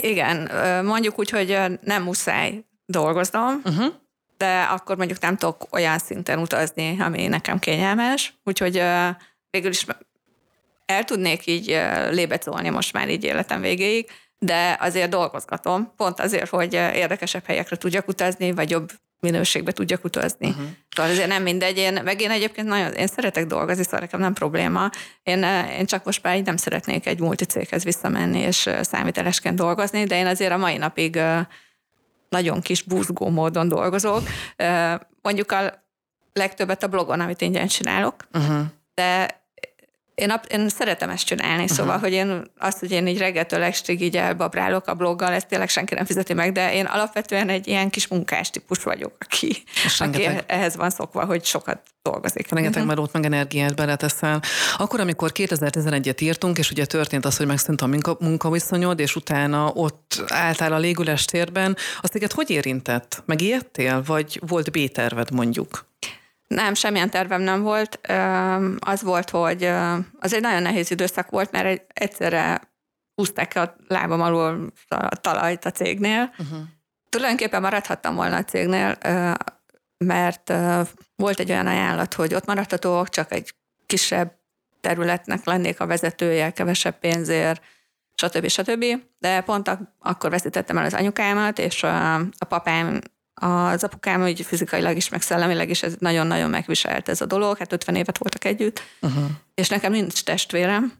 [0.00, 0.50] Igen,
[0.84, 3.92] mondjuk úgy, hogy nem muszáj dolgoznom, uh-huh.
[4.36, 8.82] de akkor mondjuk nem tudok olyan szinten utazni, ami nekem kényelmes, úgyhogy
[9.50, 9.86] végül is
[10.86, 16.72] el tudnék így lébecolni most már így életem végéig, de azért dolgozgatom, pont azért, hogy
[16.74, 20.48] érdekesebb helyekre tudjak utazni, vagy jobb minőségbe tudjak utazni.
[20.48, 20.64] Uh-huh.
[20.96, 24.34] Szóval azért nem mindegy, én, meg én egyébként nagyon, én szeretek dolgozni, szóval nekem nem
[24.34, 24.90] probléma.
[25.22, 25.42] Én,
[25.78, 30.26] én csak most már így nem szeretnék egy multicéghez visszamenni és számítelesként dolgozni, de én
[30.26, 31.20] azért a mai napig
[32.28, 34.22] nagyon kis búzgó módon dolgozok.
[35.22, 35.88] Mondjuk a
[36.32, 38.60] legtöbbet a blogon, amit ingyen csinálok, uh-huh.
[38.94, 39.40] de
[40.20, 44.16] én, én szeretem ezt csinálni, szóval, hogy én azt, hogy én így reggeltől estig így
[44.16, 48.08] elbabrálok a bloggal, ezt tényleg senki nem fizeti meg, de én alapvetően egy ilyen kis
[48.08, 49.62] munkás típus vagyok, aki,
[49.98, 52.50] aki ehhez van szokva, hogy sokat dolgozik.
[52.50, 52.94] Rengeteg uh-huh.
[52.94, 54.42] melót, meg energiát beleteszel.
[54.76, 59.70] Akkor, amikor 2011-et írtunk, és ugye történt az, hogy megszűnt a munka, munkaviszonyod, és utána
[59.74, 63.22] ott álltál a légüles térben, azt téged hogy érintett?
[63.26, 65.88] Megijedtél, vagy volt B-terved mondjuk?
[66.54, 68.00] Nem, semmilyen tervem nem volt.
[68.78, 69.64] Az volt, hogy
[70.18, 72.60] az egy nagyon nehéz időszak volt, mert egyszerre
[73.14, 76.34] húzták a lábam alól a talajt a cégnél.
[76.38, 76.58] Uh-huh.
[77.08, 78.98] Tulajdonképpen maradhattam volna a cégnél,
[79.98, 80.52] mert
[81.16, 83.54] volt egy olyan ajánlat, hogy ott maradhatóak, csak egy
[83.86, 84.38] kisebb
[84.80, 87.62] területnek lennék a vezetője, kevesebb pénzért,
[88.14, 88.48] stb.
[88.48, 88.84] stb.
[89.18, 93.00] De pont akkor veszítettem el az anyukámat, és a, a papám,
[93.34, 97.72] az apukám úgy fizikailag is, meg szellemileg is ez nagyon-nagyon megviselt ez a dolog, hát
[97.72, 99.24] 50 évet voltak együtt, uh-huh.
[99.54, 100.92] és nekem nincs testvérem,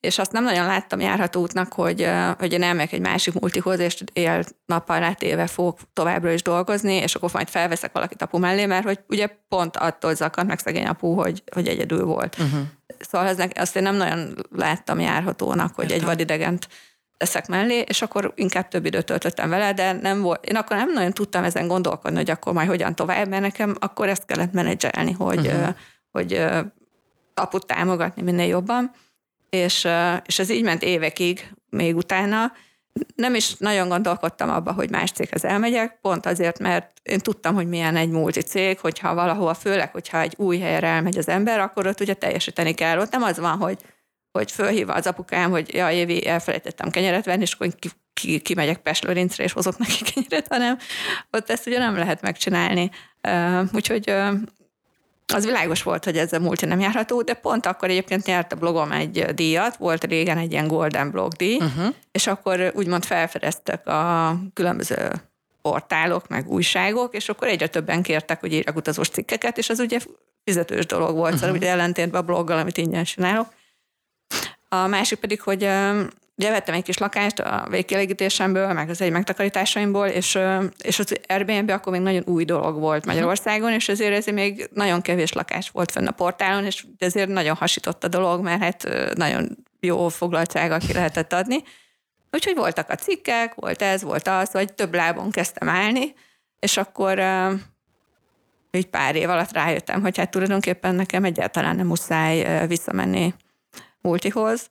[0.00, 4.02] és azt nem nagyon láttam járható útnak, hogy, hogy én elmegyek egy másik multihoz, és
[4.12, 8.84] él nappal rátéve fogok továbbra is dolgozni, és akkor majd felveszek valakit apu mellé, mert
[8.84, 12.38] hogy ugye pont attól zakant meg szegény apu, hogy, hogy egyedül volt.
[12.38, 12.60] Uh-huh.
[12.98, 15.98] Szóval azt én nem nagyon láttam járhatónak, hogy Értem.
[15.98, 16.68] egy vadidegent
[17.22, 20.92] teszek mellé, és akkor inkább több időt töltöttem vele, de nem volt, én akkor nem
[20.92, 25.12] nagyon tudtam ezen gondolkodni, hogy akkor majd hogyan tovább, mert nekem akkor ezt kellett menedzselni,
[25.12, 25.74] hogy, uh-huh.
[26.10, 26.44] hogy
[27.34, 28.90] aput támogatni minél jobban
[29.56, 29.88] és,
[30.26, 32.52] és ez így ment évekig még utána.
[33.14, 37.68] Nem is nagyon gondolkodtam abba, hogy más céghez elmegyek, pont azért, mert én tudtam, hogy
[37.68, 41.86] milyen egy multi cég, hogyha valahova, főleg, hogyha egy új helyre elmegy az ember, akkor
[41.86, 42.98] ott ugye teljesíteni kell.
[42.98, 43.78] Ott nem az van, hogy,
[44.32, 48.78] hogy fölhív az apukám, hogy ja, Évi, elfelejtettem kenyeret venni, és akkor ki, ki, kimegyek
[48.78, 50.78] Peslőrincre, és hozok neki kenyeret, hanem
[51.30, 52.90] ott ezt ugye nem lehet megcsinálni.
[53.72, 54.14] Úgyhogy
[55.34, 58.56] az világos volt, hogy ez a multi nem járható, de pont akkor egyébként nyert a
[58.56, 61.94] blogom egy díjat, volt régen egy ilyen Golden Blog díj, uh-huh.
[62.12, 65.10] és akkor úgymond felfedeztek a különböző
[65.62, 69.98] portálok, meg újságok, és akkor egyre többen kértek, hogy írjak utazós cikkeket, és az ugye
[70.44, 71.38] fizetős dolog volt, uh-huh.
[71.38, 73.46] szóval ugye ellentétben a bloggal, amit ingyen csinálok.
[74.74, 75.68] A másik pedig, hogy
[76.36, 80.38] Ugye vettem egy kis lakást a végkielégítésemből, meg az egy megtakarításaimból, és,
[80.82, 85.00] és az Airbnb akkor még nagyon új dolog volt Magyarországon, és ezért ez még nagyon
[85.00, 89.56] kevés lakás volt fenn a portálon, és ezért nagyon hasított a dolog, mert hát nagyon
[89.80, 91.62] jó foglaltsága ki lehetett adni.
[92.30, 96.14] Úgyhogy voltak a cikkek, volt ez, volt az, vagy több lábon kezdtem állni,
[96.58, 97.22] és akkor
[98.70, 103.34] így pár év alatt rájöttem, hogy hát tulajdonképpen nekem egyáltalán nem muszáj visszamenni
[104.02, 104.70] multihoz,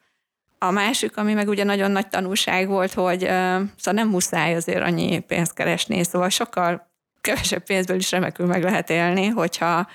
[0.58, 5.20] a másik, ami meg ugye nagyon nagy tanulság volt, hogy szóval nem muszáj azért annyi
[5.20, 6.92] pénzt keresni, szóval sokkal
[7.22, 9.88] kevesebb pénzből is remekül meg lehet élni, hogyha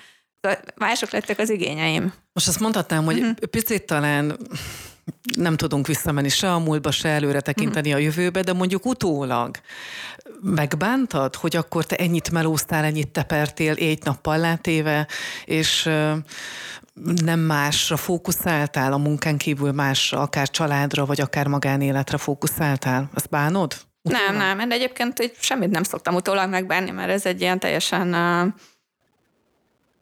[0.75, 2.13] mások lettek az igényeim.
[2.33, 3.35] Most azt mondhatnám, hogy uh-huh.
[3.51, 4.37] picit talán
[5.37, 8.03] nem tudunk visszamenni se a múltba, se előre tekinteni uh-huh.
[8.03, 9.57] a jövőbe, de mondjuk utólag
[10.41, 15.07] megbántad, hogy akkor te ennyit melóztál, ennyit tepertél egy nappal látéve,
[15.45, 15.89] és
[17.23, 23.09] nem másra fókuszáltál a munkán kívül másra, akár családra, vagy akár magánéletre fókuszáltál?
[23.15, 23.75] Ezt bánod?
[24.01, 24.35] Utólag?
[24.35, 28.13] Nem, nem, de egyébként hogy semmit nem szoktam utólag megbánni, mert ez egy ilyen teljesen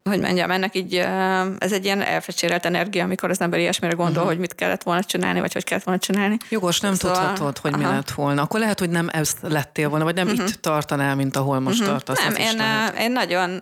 [0.08, 0.94] hogy mondjam, ennek így,
[1.58, 4.28] ez egy ilyen elfecsérelt energia, amikor az ember ilyesmire gondol, uh-huh.
[4.28, 6.36] hogy mit kellett volna csinálni, vagy hogy kellett volna csinálni.
[6.48, 7.82] Jogos, nem szóval, tudhatod, hogy aha.
[7.82, 8.42] mi lett volna.
[8.42, 10.48] Akkor lehet, hogy nem ez lettél volna, vagy nem uh-huh.
[10.48, 11.94] itt tartanál, mint ahol most uh-huh.
[11.94, 12.24] tartasz.
[12.24, 12.60] Nem, én,
[13.00, 13.60] én nagyon,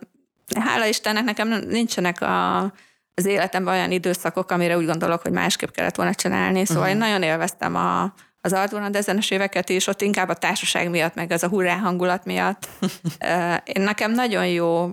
[0.59, 2.73] hála Istennek nekem nincsenek a
[3.15, 6.65] az életemben olyan időszakok, amire úgy gondolok, hogy másképp kellett volna csinálni.
[6.65, 6.95] Szóval uh-huh.
[6.95, 11.31] én nagyon élveztem a, az Ardvona dezenes éveket is, ott inkább a társaság miatt, meg
[11.31, 12.67] ez a hurrá hangulat miatt.
[13.75, 14.91] én nekem nagyon jó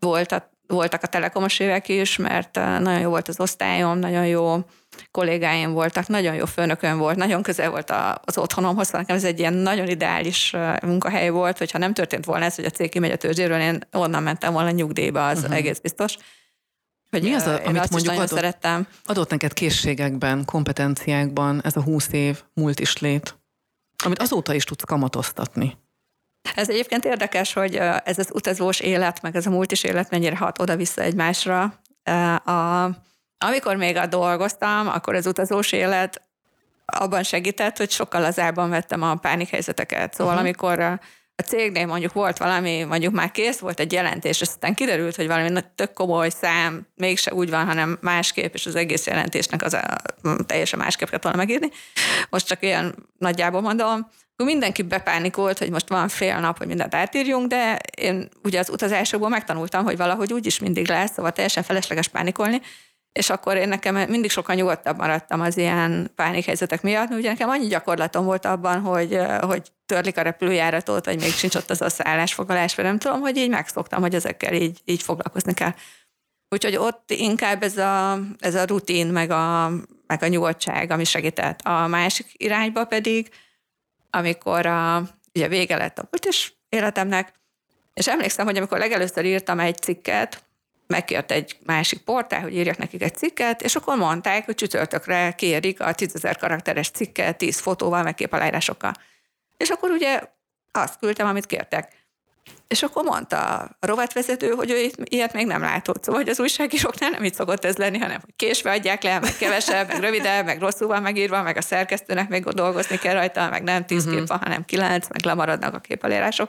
[0.00, 4.56] volt a, voltak a telekomos évek is, mert nagyon jó volt az osztályom, nagyon jó
[5.10, 7.92] kollégáim voltak, nagyon jó főnökön volt, nagyon közel volt
[8.24, 12.44] az otthonomhoz, szóval nekem ez egy ilyen nagyon ideális munkahely volt, hogyha nem történt volna
[12.44, 15.56] ez, hogy a cég kimegy a törzséről, én onnan mentem volna nyugdíjba, az uh-huh.
[15.56, 16.16] egész biztos.
[17.10, 18.86] Hogy Mi az, a, amit mondjuk adott, szerettem.
[19.04, 23.38] adott neked készségekben, kompetenciákban ez a húsz év múlt is lét,
[24.04, 25.78] amit azóta is tudsz kamatoztatni?
[26.54, 30.36] Ez egyébként érdekes, hogy ez az utazós élet, meg ez a múlt is élet mennyire
[30.36, 31.62] hat oda-vissza egymásra.
[32.44, 32.84] A,
[33.38, 36.22] amikor még a dolgoztam, akkor az utazós élet
[36.84, 40.14] abban segített, hogy sokkal lazábban vettem a pánikhelyzeteket.
[40.14, 40.48] Szóval uh-huh.
[40.48, 41.00] amikor
[41.40, 45.26] a cégnél mondjuk volt valami, mondjuk már kész volt egy jelentés, és aztán kiderült, hogy
[45.26, 49.84] valami tök komoly szám mégse úgy van, hanem másképp, és az egész jelentésnek az a,
[50.46, 51.68] teljesen másképp kellett volna megírni.
[52.30, 56.94] Most csak ilyen nagyjából mondom, akkor mindenki bepánikolt, hogy most van fél nap, hogy mindent
[56.94, 61.62] átírjunk, de én ugye az utazásokból megtanultam, hogy valahogy úgy is mindig lesz, szóval teljesen
[61.62, 62.60] felesleges pánikolni,
[63.12, 67.66] és akkor én nekem mindig sokkal nyugodtabb maradtam az ilyen pánikhelyzetek miatt, ugye nekem annyi
[67.66, 72.74] gyakorlatom volt abban, hogy, hogy törlik a repülőjáratot, vagy még sincs ott az a szállásfoglalás,
[72.74, 75.74] vagy nem tudom, hogy így megszoktam, hogy ezekkel így, így foglalkozni kell.
[76.48, 79.70] Úgyhogy ott inkább ez a, ez a rutin, meg a,
[80.06, 81.60] meg a nyugodtság, ami segített.
[81.60, 83.30] A másik irányba pedig,
[84.10, 85.02] amikor a,
[85.34, 87.32] ugye vége lett a és életemnek,
[87.94, 90.44] és emlékszem, hogy amikor legelőször írtam egy cikket,
[90.90, 95.80] megkért egy másik portál, hogy írjak nekik egy cikket, és akkor mondták, hogy csütörtökre kérik
[95.80, 98.92] a 10.000 karakteres cikket 10 fotóval, meg képaláírásokkal.
[99.56, 100.20] És akkor ugye
[100.72, 101.98] azt küldtem, amit kértek.
[102.68, 106.04] És akkor mondta a rovatvezető, hogy ő ilyet még nem látott.
[106.04, 109.36] Szóval, hogy az újságíróknál nem így szokott ez lenni, hanem hogy késve adják le, meg
[109.36, 113.62] kevesebb, meg rövidebb, meg rosszul van megírva, meg a szerkesztőnek még dolgozni kell rajta, meg
[113.62, 114.18] nem tíz uh-huh.
[114.18, 116.48] kép van, hanem kilenc, meg lemaradnak a képelérások.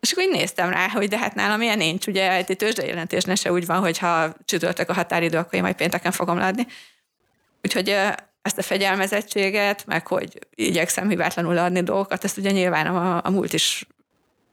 [0.00, 3.52] És akkor így néztem rá, hogy de hát nálam ilyen nincs, ugye egy tőzsdejelentés se
[3.52, 6.66] úgy van, hogy ha csütörtök a határidő, akkor én majd pénteken fogom leadni.
[7.62, 7.96] Úgyhogy
[8.42, 13.52] ezt a fegyelmezettséget, meg hogy igyekszem hibátlanul adni dolgokat, ezt ugye nyilván a, a múlt
[13.52, 13.86] is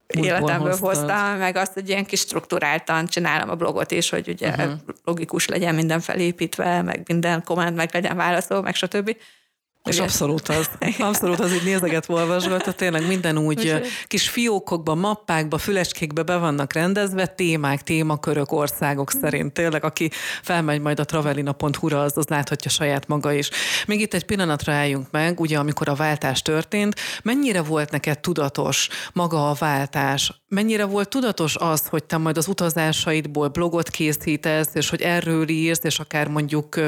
[0.06, 4.72] életemből hoztam, meg azt, hogy ilyen kis struktúráltan csinálom a blogot is, hogy ugye uh-huh.
[5.04, 9.16] logikus legyen minden felépítve, meg minden komment meg legyen válaszol, meg stb.
[9.88, 16.22] És abszolút az, abszolút az így nézeget olvasgatva, tényleg minden úgy kis fiókokba, mappákba, füleskékbe
[16.22, 19.52] be vannak rendezve, témák, témakörök, országok szerint.
[19.52, 20.10] Tényleg, aki
[20.42, 23.50] felmegy majd a travelina.hu-ra, az, az láthatja saját maga is.
[23.86, 28.88] Még itt egy pillanatra álljunk meg, ugye amikor a váltás történt, mennyire volt neked tudatos
[29.12, 30.32] maga a váltás?
[30.48, 35.84] Mennyire volt tudatos az, hogy te majd az utazásaidból blogot készítesz, és hogy erről írsz,
[35.84, 36.80] és akár mondjuk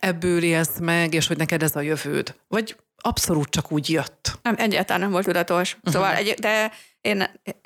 [0.00, 2.29] ebből élsz meg, és hogy neked ez a jövőd?
[2.48, 4.38] Vagy abszolút csak úgy jött?
[4.42, 5.74] Nem, egyáltalán nem volt tudatos.
[5.74, 5.92] Uh-huh.
[5.92, 7.24] Szóval, egy, de én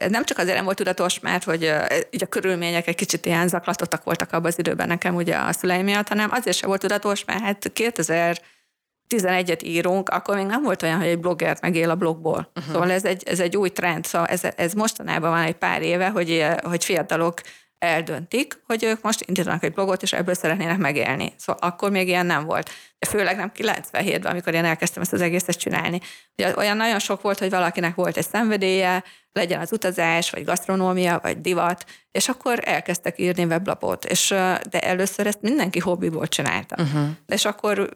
[0.09, 1.72] nem csak azért nem volt tudatos, mert hogy
[2.11, 5.85] így a körülmények egy kicsit ilyen zaklatottak voltak abban az időben nekem ugye a szüleim
[5.85, 10.98] miatt, hanem azért sem volt tudatos, mert hát 2011-et írunk, akkor még nem volt olyan,
[10.98, 12.50] hogy egy blogger megél a blogból.
[12.55, 12.72] Uh-huh.
[12.72, 16.09] Szóval ez egy, ez egy új trend, szóval ez, ez mostanában van egy pár éve,
[16.09, 17.40] hogy, hogy fiatalok
[17.85, 21.33] eldöntik, hogy ők most indítanak egy blogot, és ebből szeretnének megélni.
[21.37, 22.70] Szóval akkor még ilyen nem volt.
[22.99, 26.01] De főleg nem 97-ben, amikor én elkezdtem ezt az egészet csinálni.
[26.37, 31.18] Ugye olyan nagyon sok volt, hogy valakinek volt egy szenvedélye, legyen az utazás, vagy gasztronómia,
[31.23, 34.05] vagy divat, és akkor elkezdtek írni weblapot.
[34.05, 34.29] És,
[34.70, 36.83] de először ezt mindenki hobbiból csinálta.
[36.83, 37.09] Uh-huh.
[37.27, 37.88] És akkor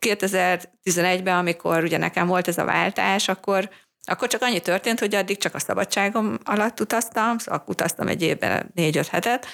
[0.00, 3.70] 2011-ben, amikor ugye nekem volt ez a váltás, akkor
[4.06, 8.70] akkor csak annyi történt, hogy addig csak a szabadságom alatt utaztam, szóval utaztam egy évben
[8.74, 9.46] négy-öt hetet,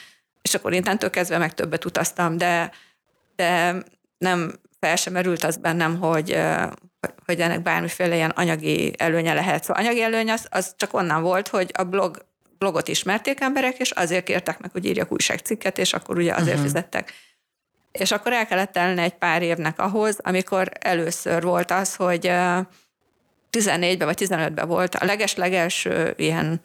[0.43, 2.71] és akkor innentől kezdve meg többet utaztam, de,
[3.37, 3.77] de
[4.19, 6.39] nem fel sem merült az bennem, hogy,
[7.27, 9.65] hogy ennek bármiféle ilyen anyagi előnye lehet.
[9.65, 12.27] Szóval anyagi előny az, az csak onnan volt, hogy a blog,
[12.59, 16.63] blogot ismerték emberek, és azért kértek meg, hogy írjak újságcikket, és akkor ugye azért uh-huh.
[16.63, 17.13] fizettek.
[17.93, 22.33] És akkor el kellett telni egy pár évnek ahhoz, amikor először volt az, hogy
[23.59, 26.61] 14-ben vagy 15-ben volt a leges-legelső ilyen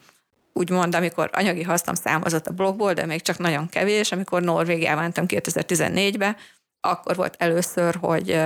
[0.54, 5.26] úgymond, amikor anyagi hasznom számozott a blogból, de még csak nagyon kevés, amikor Norvégiában mentem
[5.28, 6.36] 2014-be,
[6.80, 8.39] akkor volt először, hogy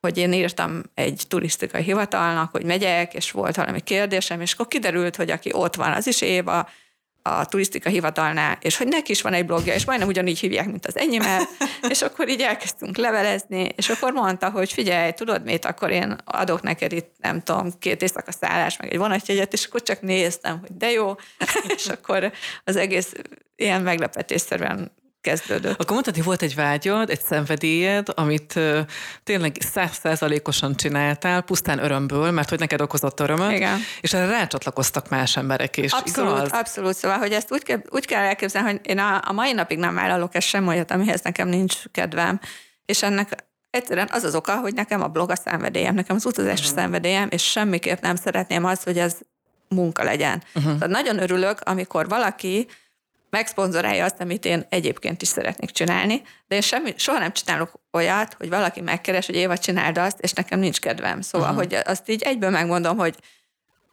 [0.00, 5.16] hogy én írtam egy turisztikai hivatalnak, hogy megyek, és volt valami kérdésem, és akkor kiderült,
[5.16, 6.68] hogy aki ott van, az is Éva,
[7.26, 10.86] a turisztika hivatalnál, és hogy neki is van egy blogja, és majdnem ugyanígy hívják, mint
[10.86, 11.48] az enyémet,
[11.88, 16.62] és akkor így elkezdtünk levelezni, és akkor mondta, hogy figyelj, tudod mit, akkor én adok
[16.62, 20.76] neked itt, nem tudom, két éjszaka szállás, meg egy vonatjegyet, és akkor csak néztem, hogy
[20.76, 21.14] de jó,
[21.76, 22.32] és akkor
[22.64, 23.12] az egész
[23.56, 24.92] ilyen meglepetésszerűen
[25.24, 25.80] kezdődött.
[25.80, 28.60] Akkor hogy volt egy vágyad, egy szenvedélyed, amit
[29.24, 33.78] tényleg százszázalékosan csináltál, pusztán örömből, mert hogy neked okozott örömöt, Igen.
[34.00, 35.92] és erre rácsatlakoztak más emberek is.
[35.92, 36.50] Abszolút, igaz?
[36.52, 36.96] abszolút.
[36.96, 39.94] Szóval, hogy ezt úgy kell, úgy kell elképzelni, hogy én a, a mai napig nem
[39.94, 42.40] vállalok ezt sem olyat, amihez nekem nincs kedvem.
[42.86, 46.60] És ennek egyszerűen az az oka, hogy nekem a blog a szenvedélyem, nekem az utazás
[46.60, 46.76] uh-huh.
[46.76, 49.16] szenvedélyem, és semmiképp nem szeretném azt, hogy ez
[49.68, 50.42] munka legyen.
[50.54, 50.78] Uh-huh.
[50.78, 52.66] Tehát nagyon örülök, amikor valaki
[53.34, 58.34] megszponzorálja azt, amit én egyébként is szeretnék csinálni, de én semmi, soha nem csinálok olyat,
[58.34, 61.20] hogy valaki megkeres, hogy Éva csináld azt, és nekem nincs kedvem.
[61.20, 61.64] Szóval, uh-huh.
[61.64, 63.14] hogy azt így egyből megmondom, hogy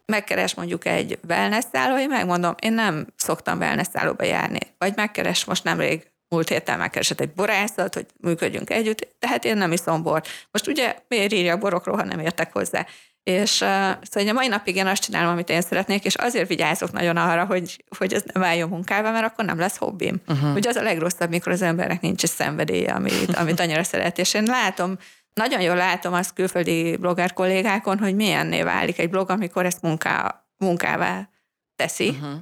[0.06, 4.58] megkeres mondjuk egy wellness szálló, én megmondom, én nem szoktam wellness szállóba járni.
[4.78, 9.72] Vagy megkeres most nemrég múlt héten megkeresett egy borászat, hogy működjünk együtt, tehát én nem
[9.72, 10.28] iszom bort.
[10.50, 12.86] Most ugye miért írjak borokról, ha nem értek hozzá?
[13.22, 13.68] És uh,
[14.02, 17.44] szóval a mai napig én azt csinálom, amit én szeretnék, és azért vigyázok nagyon arra,
[17.44, 20.20] hogy, hogy ez ne váljon munkává, mert akkor nem lesz hobbim.
[20.28, 20.54] Uh-huh.
[20.54, 24.18] Ugye az a legrosszabb, mikor az embernek nincs egy szenvedélye, amit, amit annyira szeret.
[24.18, 24.98] És én látom,
[25.34, 30.44] nagyon jól látom azt külföldi blogger kollégákon, hogy milyenné válik egy blog, amikor ezt munká,
[30.56, 31.28] munkává
[31.76, 32.08] teszi.
[32.08, 32.40] Uh-huh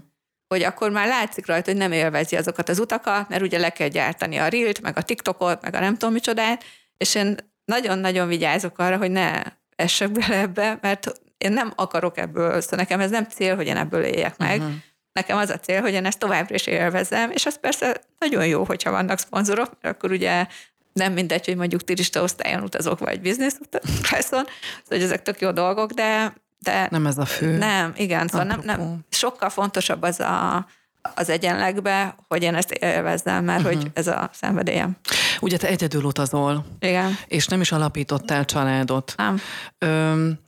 [0.54, 3.88] hogy akkor már látszik rajta, hogy nem élvezi azokat az utakat, mert ugye le kell
[3.88, 6.64] gyártani a Reelt, meg a TikTokot, meg a nem tudom micsodát,
[6.96, 9.42] és én nagyon-nagyon vigyázok arra, hogy ne
[9.80, 13.76] essek bele ebbe, mert én nem akarok ebből, szóval nekem ez nem cél, hogy én
[13.76, 14.58] ebből éljek meg.
[14.58, 14.74] Uh-huh.
[15.12, 18.64] Nekem az a cél, hogy én ezt továbbra is élvezem, és az persze nagyon jó,
[18.64, 20.46] hogyha vannak szponzorok, mert akkor ugye
[20.92, 24.46] nem mindegy, hogy mondjuk turista osztályon utazok, vagy biznisz utazon, szóval
[24.88, 26.88] hogy ezek tök jó dolgok, de, de...
[26.90, 27.56] Nem ez a fő.
[27.56, 30.66] Nem, igen, szóval nem, nem, sokkal fontosabb az a,
[31.14, 33.74] az egyenlegbe, hogy én ezt élvezzem, mert uh-huh.
[33.74, 33.92] hogy mhm.
[33.94, 34.96] ez a szenvedélyem.
[35.40, 36.66] Ugye te egyedül utazol.
[36.80, 37.18] Igen.
[37.26, 39.14] És nem is alapítottál családot.
[39.16, 39.40] Nem.
[39.78, 40.38] Öm,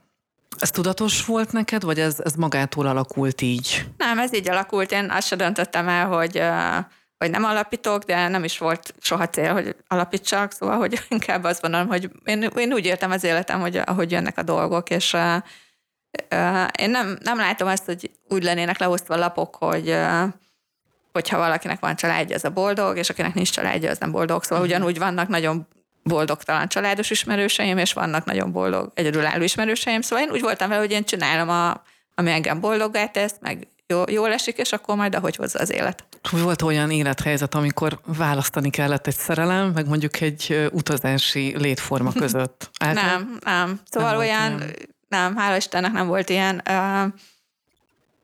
[0.59, 3.87] Ez tudatos volt neked, vagy ez, ez magától alakult így?
[3.97, 4.93] Nem, ez így alakult.
[4.93, 6.43] Én azt se döntöttem el, hogy,
[7.19, 11.63] hogy nem alapítok, de nem is volt soha cél, hogy alapítsak, szóval hogy inkább azt
[11.63, 15.17] mondom, hogy én, én úgy értem az életem, hogy ahogy jönnek a dolgok, és
[16.79, 19.97] én nem, nem látom azt, hogy úgy lennének leosztva lapok, hogy
[21.13, 24.43] hogyha valakinek van családja, az a boldog, és akinek nincs családja, az nem boldog.
[24.43, 24.77] Szóval uh-huh.
[24.77, 25.67] ugyanúgy vannak nagyon
[26.03, 30.01] boldogtalan családos ismerőseim, és vannak nagyon boldog egyedülálló ismerőseim.
[30.01, 31.83] Szóval én úgy voltam vele, hogy én csinálom, a,
[32.15, 36.05] ami engem boldoggá tesz, meg jó, jól esik, és akkor majd ahogy hozza az élet.
[36.31, 42.71] Volt olyan élethelyzet, amikor választani kellett egy szerelem, meg mondjuk egy utazási létforma között?
[42.79, 43.05] Által?
[43.05, 43.81] Nem, nem.
[43.91, 44.75] Szóval nem olyan, ilyen.
[45.09, 46.63] nem, hála Istennek nem volt ilyen.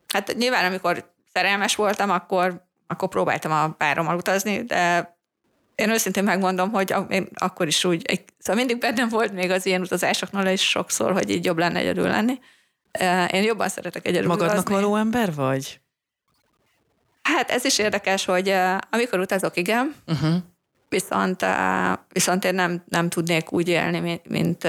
[0.09, 5.17] Hát nyilván, amikor szerelmes voltam, akkor, akkor próbáltam a párommal utazni, de
[5.75, 9.81] én őszintén megmondom, hogy én akkor is úgy, szóval mindig bennem volt még az ilyen
[9.81, 12.39] utazásoknál is sokszor, hogy így jobb lenne egyedül lenni.
[13.33, 14.75] Én jobban szeretek egyedül Magadnak utazni.
[14.75, 15.81] való ember vagy?
[17.23, 18.55] Hát ez is érdekes, hogy
[18.91, 20.35] amikor utazok, igen, uh-huh.
[20.89, 21.45] viszont,
[22.09, 24.69] viszont én nem, nem tudnék úgy élni, mint, mint,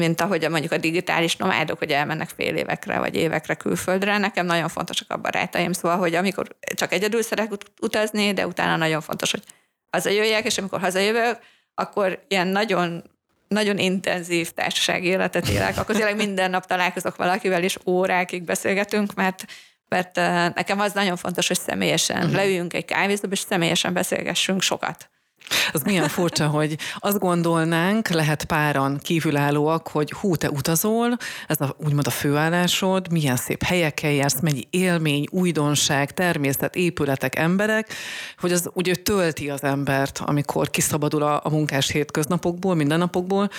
[0.00, 4.18] mint ahogy mondjuk a digitális nomádok, hogy elmennek fél évekre vagy évekre külföldre.
[4.18, 9.00] Nekem nagyon fontosak a barátaim, szóval, hogy amikor csak egyedül szeretek utazni, de utána nagyon
[9.00, 9.42] fontos, hogy
[9.90, 11.38] hazajöjjek, és amikor hazajövök,
[11.74, 13.02] akkor ilyen nagyon
[13.48, 19.44] nagyon intenzív társasági életet élek, akkor tényleg minden nap találkozok valakivel, és órákig beszélgetünk, mert
[19.88, 20.16] mert
[20.54, 22.34] nekem az nagyon fontos, hogy személyesen uh-huh.
[22.34, 25.10] leüljünk egy kávézóba, és személyesen beszélgessünk sokat.
[25.72, 31.16] Az milyen furcsa, hogy azt gondolnánk, lehet páran kívülállóak, hogy hú, te utazol,
[31.46, 37.94] ez a, úgymond a főállásod, milyen szép helyekkel jársz, mennyi élmény, újdonság, természet, épületek, emberek,
[38.38, 43.50] hogy az ugye tölti az embert, amikor kiszabadul a, a munkás hétköznapokból, mindennapokból,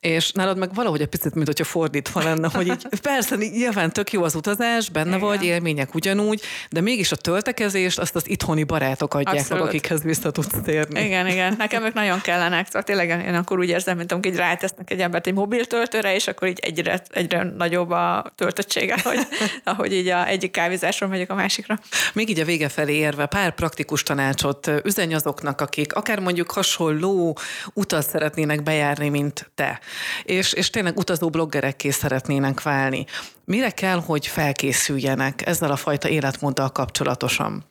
[0.00, 4.12] és nálad meg valahogy egy picit, mint hogyha fordítva lenne, hogy így persze, nyilván tök
[4.12, 5.20] jó az utazás, benne igen.
[5.20, 9.62] vagy, élmények ugyanúgy, de mégis a töltekezést azt az itthoni barátok adják Abszolút.
[9.62, 11.00] meg, akikhez vissza tudsz térni.
[11.00, 14.38] Igen, igen, nekem ők nagyon kellenek, szóval tényleg én akkor úgy érzem, mint amikor így
[14.38, 19.18] rátesznek egy embert egy mobil töltőre, és akkor így egyre, egyre nagyobb a töltöttsége, hogy,
[19.64, 21.78] ahogy így a egyik kávézásról megyek a másikra.
[22.12, 27.38] Még így a vége felé érve pár praktikus tanácsot üzenj azoknak, akik akár mondjuk hasonló
[27.74, 29.80] utat szeretnének bejárni, mint te
[30.24, 33.04] és, és tényleg utazó bloggerekké szeretnének válni.
[33.44, 37.64] Mire kell, hogy felkészüljenek ezzel a fajta életmóddal kapcsolatosan?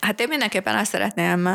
[0.00, 1.48] Hát én mindenképpen azt szeretném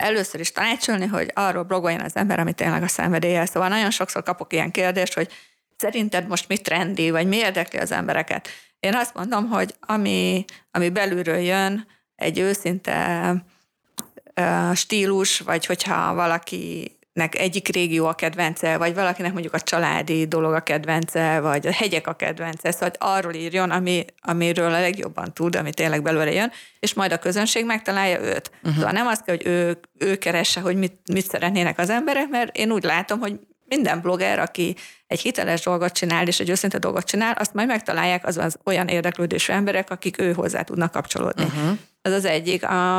[0.00, 3.46] először is tanácsolni, hogy arról blogoljon az ember, amit tényleg a szenvedélye.
[3.46, 5.32] Szóval nagyon sokszor kapok ilyen kérdést, hogy
[5.76, 8.48] szerinted most mi trendi, vagy mi érdekli az embereket.
[8.80, 11.86] Én azt mondom, hogy ami, ami belülről jön,
[12.16, 13.34] egy őszinte
[14.74, 20.52] stílus, vagy hogyha valaki nek egyik régió a kedvence, vagy valakinek mondjuk a családi dolog
[20.52, 25.56] a kedvence, vagy a hegyek a kedvence, szóval arról írjon, ami, amiről a legjobban tud,
[25.56, 28.50] ami tényleg belőle jön, és majd a közönség megtalálja őt.
[28.58, 28.74] Uh-huh.
[28.74, 32.56] Szóval nem az kell, hogy ő, ő keresse, hogy mit, mit szeretnének az emberek, mert
[32.56, 37.04] én úgy látom, hogy minden blogger, aki egy hiteles dolgot csinál, és egy őszinte dolgot
[37.04, 41.44] csinál, azt majd megtalálják az, az olyan érdeklődésű emberek, akik ő hozzá tudnak kapcsolódni.
[41.44, 41.78] Uh-huh.
[42.02, 42.64] Ez az egyik.
[42.64, 42.98] A,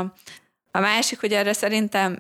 [0.72, 2.20] a másik, hogy erre szerintem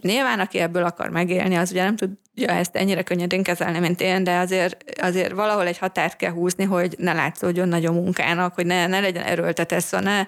[0.00, 4.24] Nyilván, aki ebből akar megélni, az ugye nem tudja ezt ennyire könnyedén kezelni, mint én,
[4.24, 8.86] de azért, azért valahol egy határt kell húzni, hogy ne látszódjon nagyon munkának, hogy ne,
[8.86, 10.26] ne legyen erőltetett, szóval ne,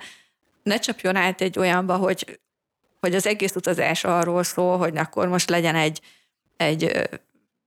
[0.62, 2.40] ne csapjon át egy olyanba, hogy,
[3.00, 6.00] hogy az egész utazás arról szól, hogy akkor most legyen egy,
[6.56, 7.08] egy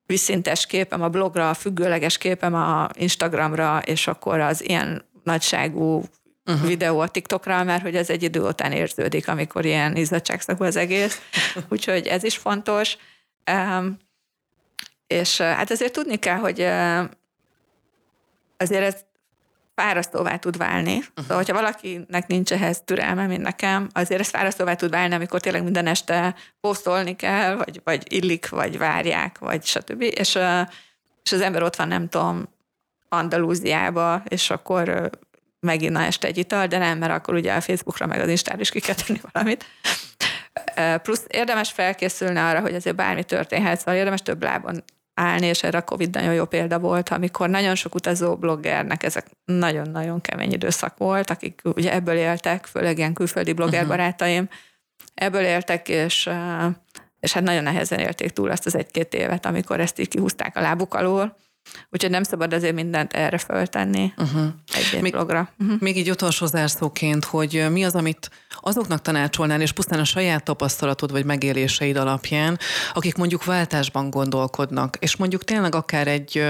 [0.06, 6.04] visszintes képem a blogra, függőleges képem a Instagramra, és akkor az ilyen nagyságú
[6.48, 6.68] uh-huh.
[6.68, 11.22] videó a TikTokra, mert hogy az egy idő után érződik, amikor ilyen izzadságszakú az egész.
[11.70, 12.98] Úgyhogy ez is fontos.
[13.52, 13.98] Um,
[15.08, 17.04] és hát azért tudni kell, hogy uh,
[18.58, 19.06] azért ez
[19.76, 20.98] fárasztóvá tud válni.
[20.98, 21.12] Uh-huh.
[21.16, 25.64] Szóval, hogyha valakinek nincs ehhez türelme, mint nekem, azért ez fárasztóvá tud válni, amikor tényleg
[25.64, 30.02] minden este posztolni kell, vagy, vagy illik, vagy várják, vagy stb.
[30.02, 30.62] És, uh,
[31.24, 32.48] és az ember ott van, nem tudom,
[33.10, 35.10] Andalúziába, és akkor
[35.60, 38.60] megint na este egy ital, de nem, mert akkor ugye a Facebookra meg az Instára
[38.60, 39.66] is ki kell tenni valamit.
[41.02, 44.84] Plusz érdemes felkészülni arra, hogy azért bármi történhet, szóval érdemes több lábon
[45.14, 49.26] állni, és erre a Covid nagyon jó példa volt, amikor nagyon sok utazó bloggernek ezek
[49.46, 53.96] nagyon-nagyon kemény időszak volt, akik ugye ebből éltek, főleg ilyen külföldi blogger uh-huh.
[53.96, 54.50] barátaim,
[55.14, 56.30] ebből éltek, és,
[57.20, 60.62] és hát nagyon nehezen élték túl azt az egy-két évet, amikor ezt így kihúzták a
[60.62, 61.38] lábuk alól.
[61.90, 64.48] Úgyhogy nem szabad azért mindent erre föltenni uh-huh.
[64.74, 65.50] egy-egy még, blogra.
[65.60, 65.80] Uh-huh.
[65.80, 68.30] Még így utolsó zárszóként, hogy mi az, amit
[68.68, 72.60] azoknak tanácsolnál, és pusztán a saját tapasztalatod vagy megéléseid alapján,
[72.94, 76.44] akik mondjuk váltásban gondolkodnak, és mondjuk tényleg akár egy,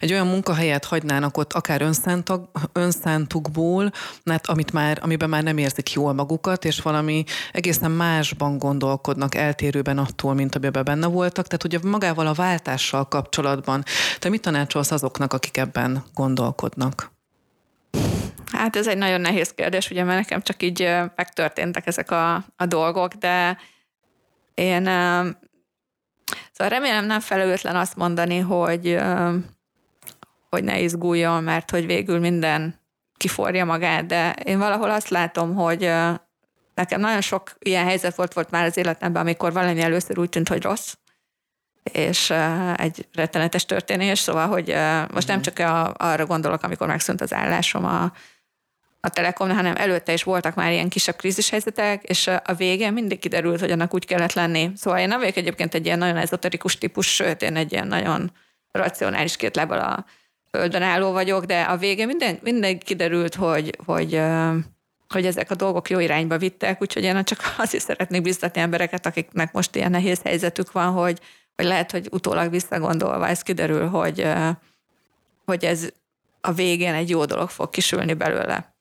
[0.00, 3.90] egy olyan munkahelyet hagynának ott, akár önszántag, önszántukból,
[4.22, 9.98] mert amit már, amiben már nem érzik jól magukat, és valami egészen másban gondolkodnak, eltérőben
[9.98, 11.46] attól, mint amiben benne voltak.
[11.46, 13.82] Tehát ugye magával a váltással kapcsolatban
[14.18, 17.13] te mit tanácsolsz azoknak, akik ebben gondolkodnak?
[18.64, 22.66] Hát ez egy nagyon nehéz kérdés, ugye, mert nekem csak így megtörténtek ezek a, a
[22.66, 23.58] dolgok, de
[24.54, 24.84] én
[26.52, 28.98] szóval remélem nem felelőtlen azt mondani, hogy,
[30.50, 32.80] hogy ne izguljon, mert hogy végül minden
[33.16, 35.80] kiforja magát, de én valahol azt látom, hogy
[36.74, 40.48] nekem nagyon sok ilyen helyzet volt, volt már az életemben, amikor valami először úgy tűnt,
[40.48, 40.94] hogy rossz,
[41.92, 42.30] és
[42.76, 44.76] egy rettenetes történés, szóval, hogy
[45.12, 45.44] most nem mhm.
[45.44, 45.58] csak
[45.96, 48.12] arra gondolok, amikor megszűnt az állásom a,
[49.04, 53.60] a Telekom, hanem előtte is voltak már ilyen kisebb krízishelyzetek, és a végén mindig kiderült,
[53.60, 54.70] hogy annak úgy kellett lenni.
[54.74, 58.32] Szóval én nem vagyok egyébként egy ilyen nagyon ezoterikus típus, sőt, én egy ilyen nagyon
[58.72, 60.04] racionális két lábbal a
[60.50, 64.20] földön álló vagyok, de a végén minden, minden kiderült, hogy, hogy,
[65.08, 69.52] hogy ezek a dolgok jó irányba vittek, úgyhogy én csak azért szeretnék biztatni embereket, akiknek
[69.52, 71.20] most ilyen nehéz helyzetük van, hogy,
[71.56, 74.26] hogy lehet, hogy utólag visszagondolva ez kiderül, hogy,
[75.44, 75.88] hogy ez
[76.40, 78.73] a végén egy jó dolog fog kisülni belőle.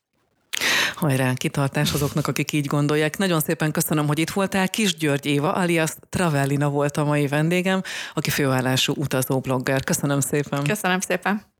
[0.95, 3.17] Hajrá, kitartás azoknak, akik így gondolják.
[3.17, 4.69] Nagyon szépen köszönöm, hogy itt voltál.
[4.69, 7.81] Kis György Éva, alias Travellina volt a mai vendégem,
[8.13, 9.83] aki főállású utazó blogger.
[9.83, 10.63] Köszönöm szépen.
[10.63, 11.52] Köszönöm szépen.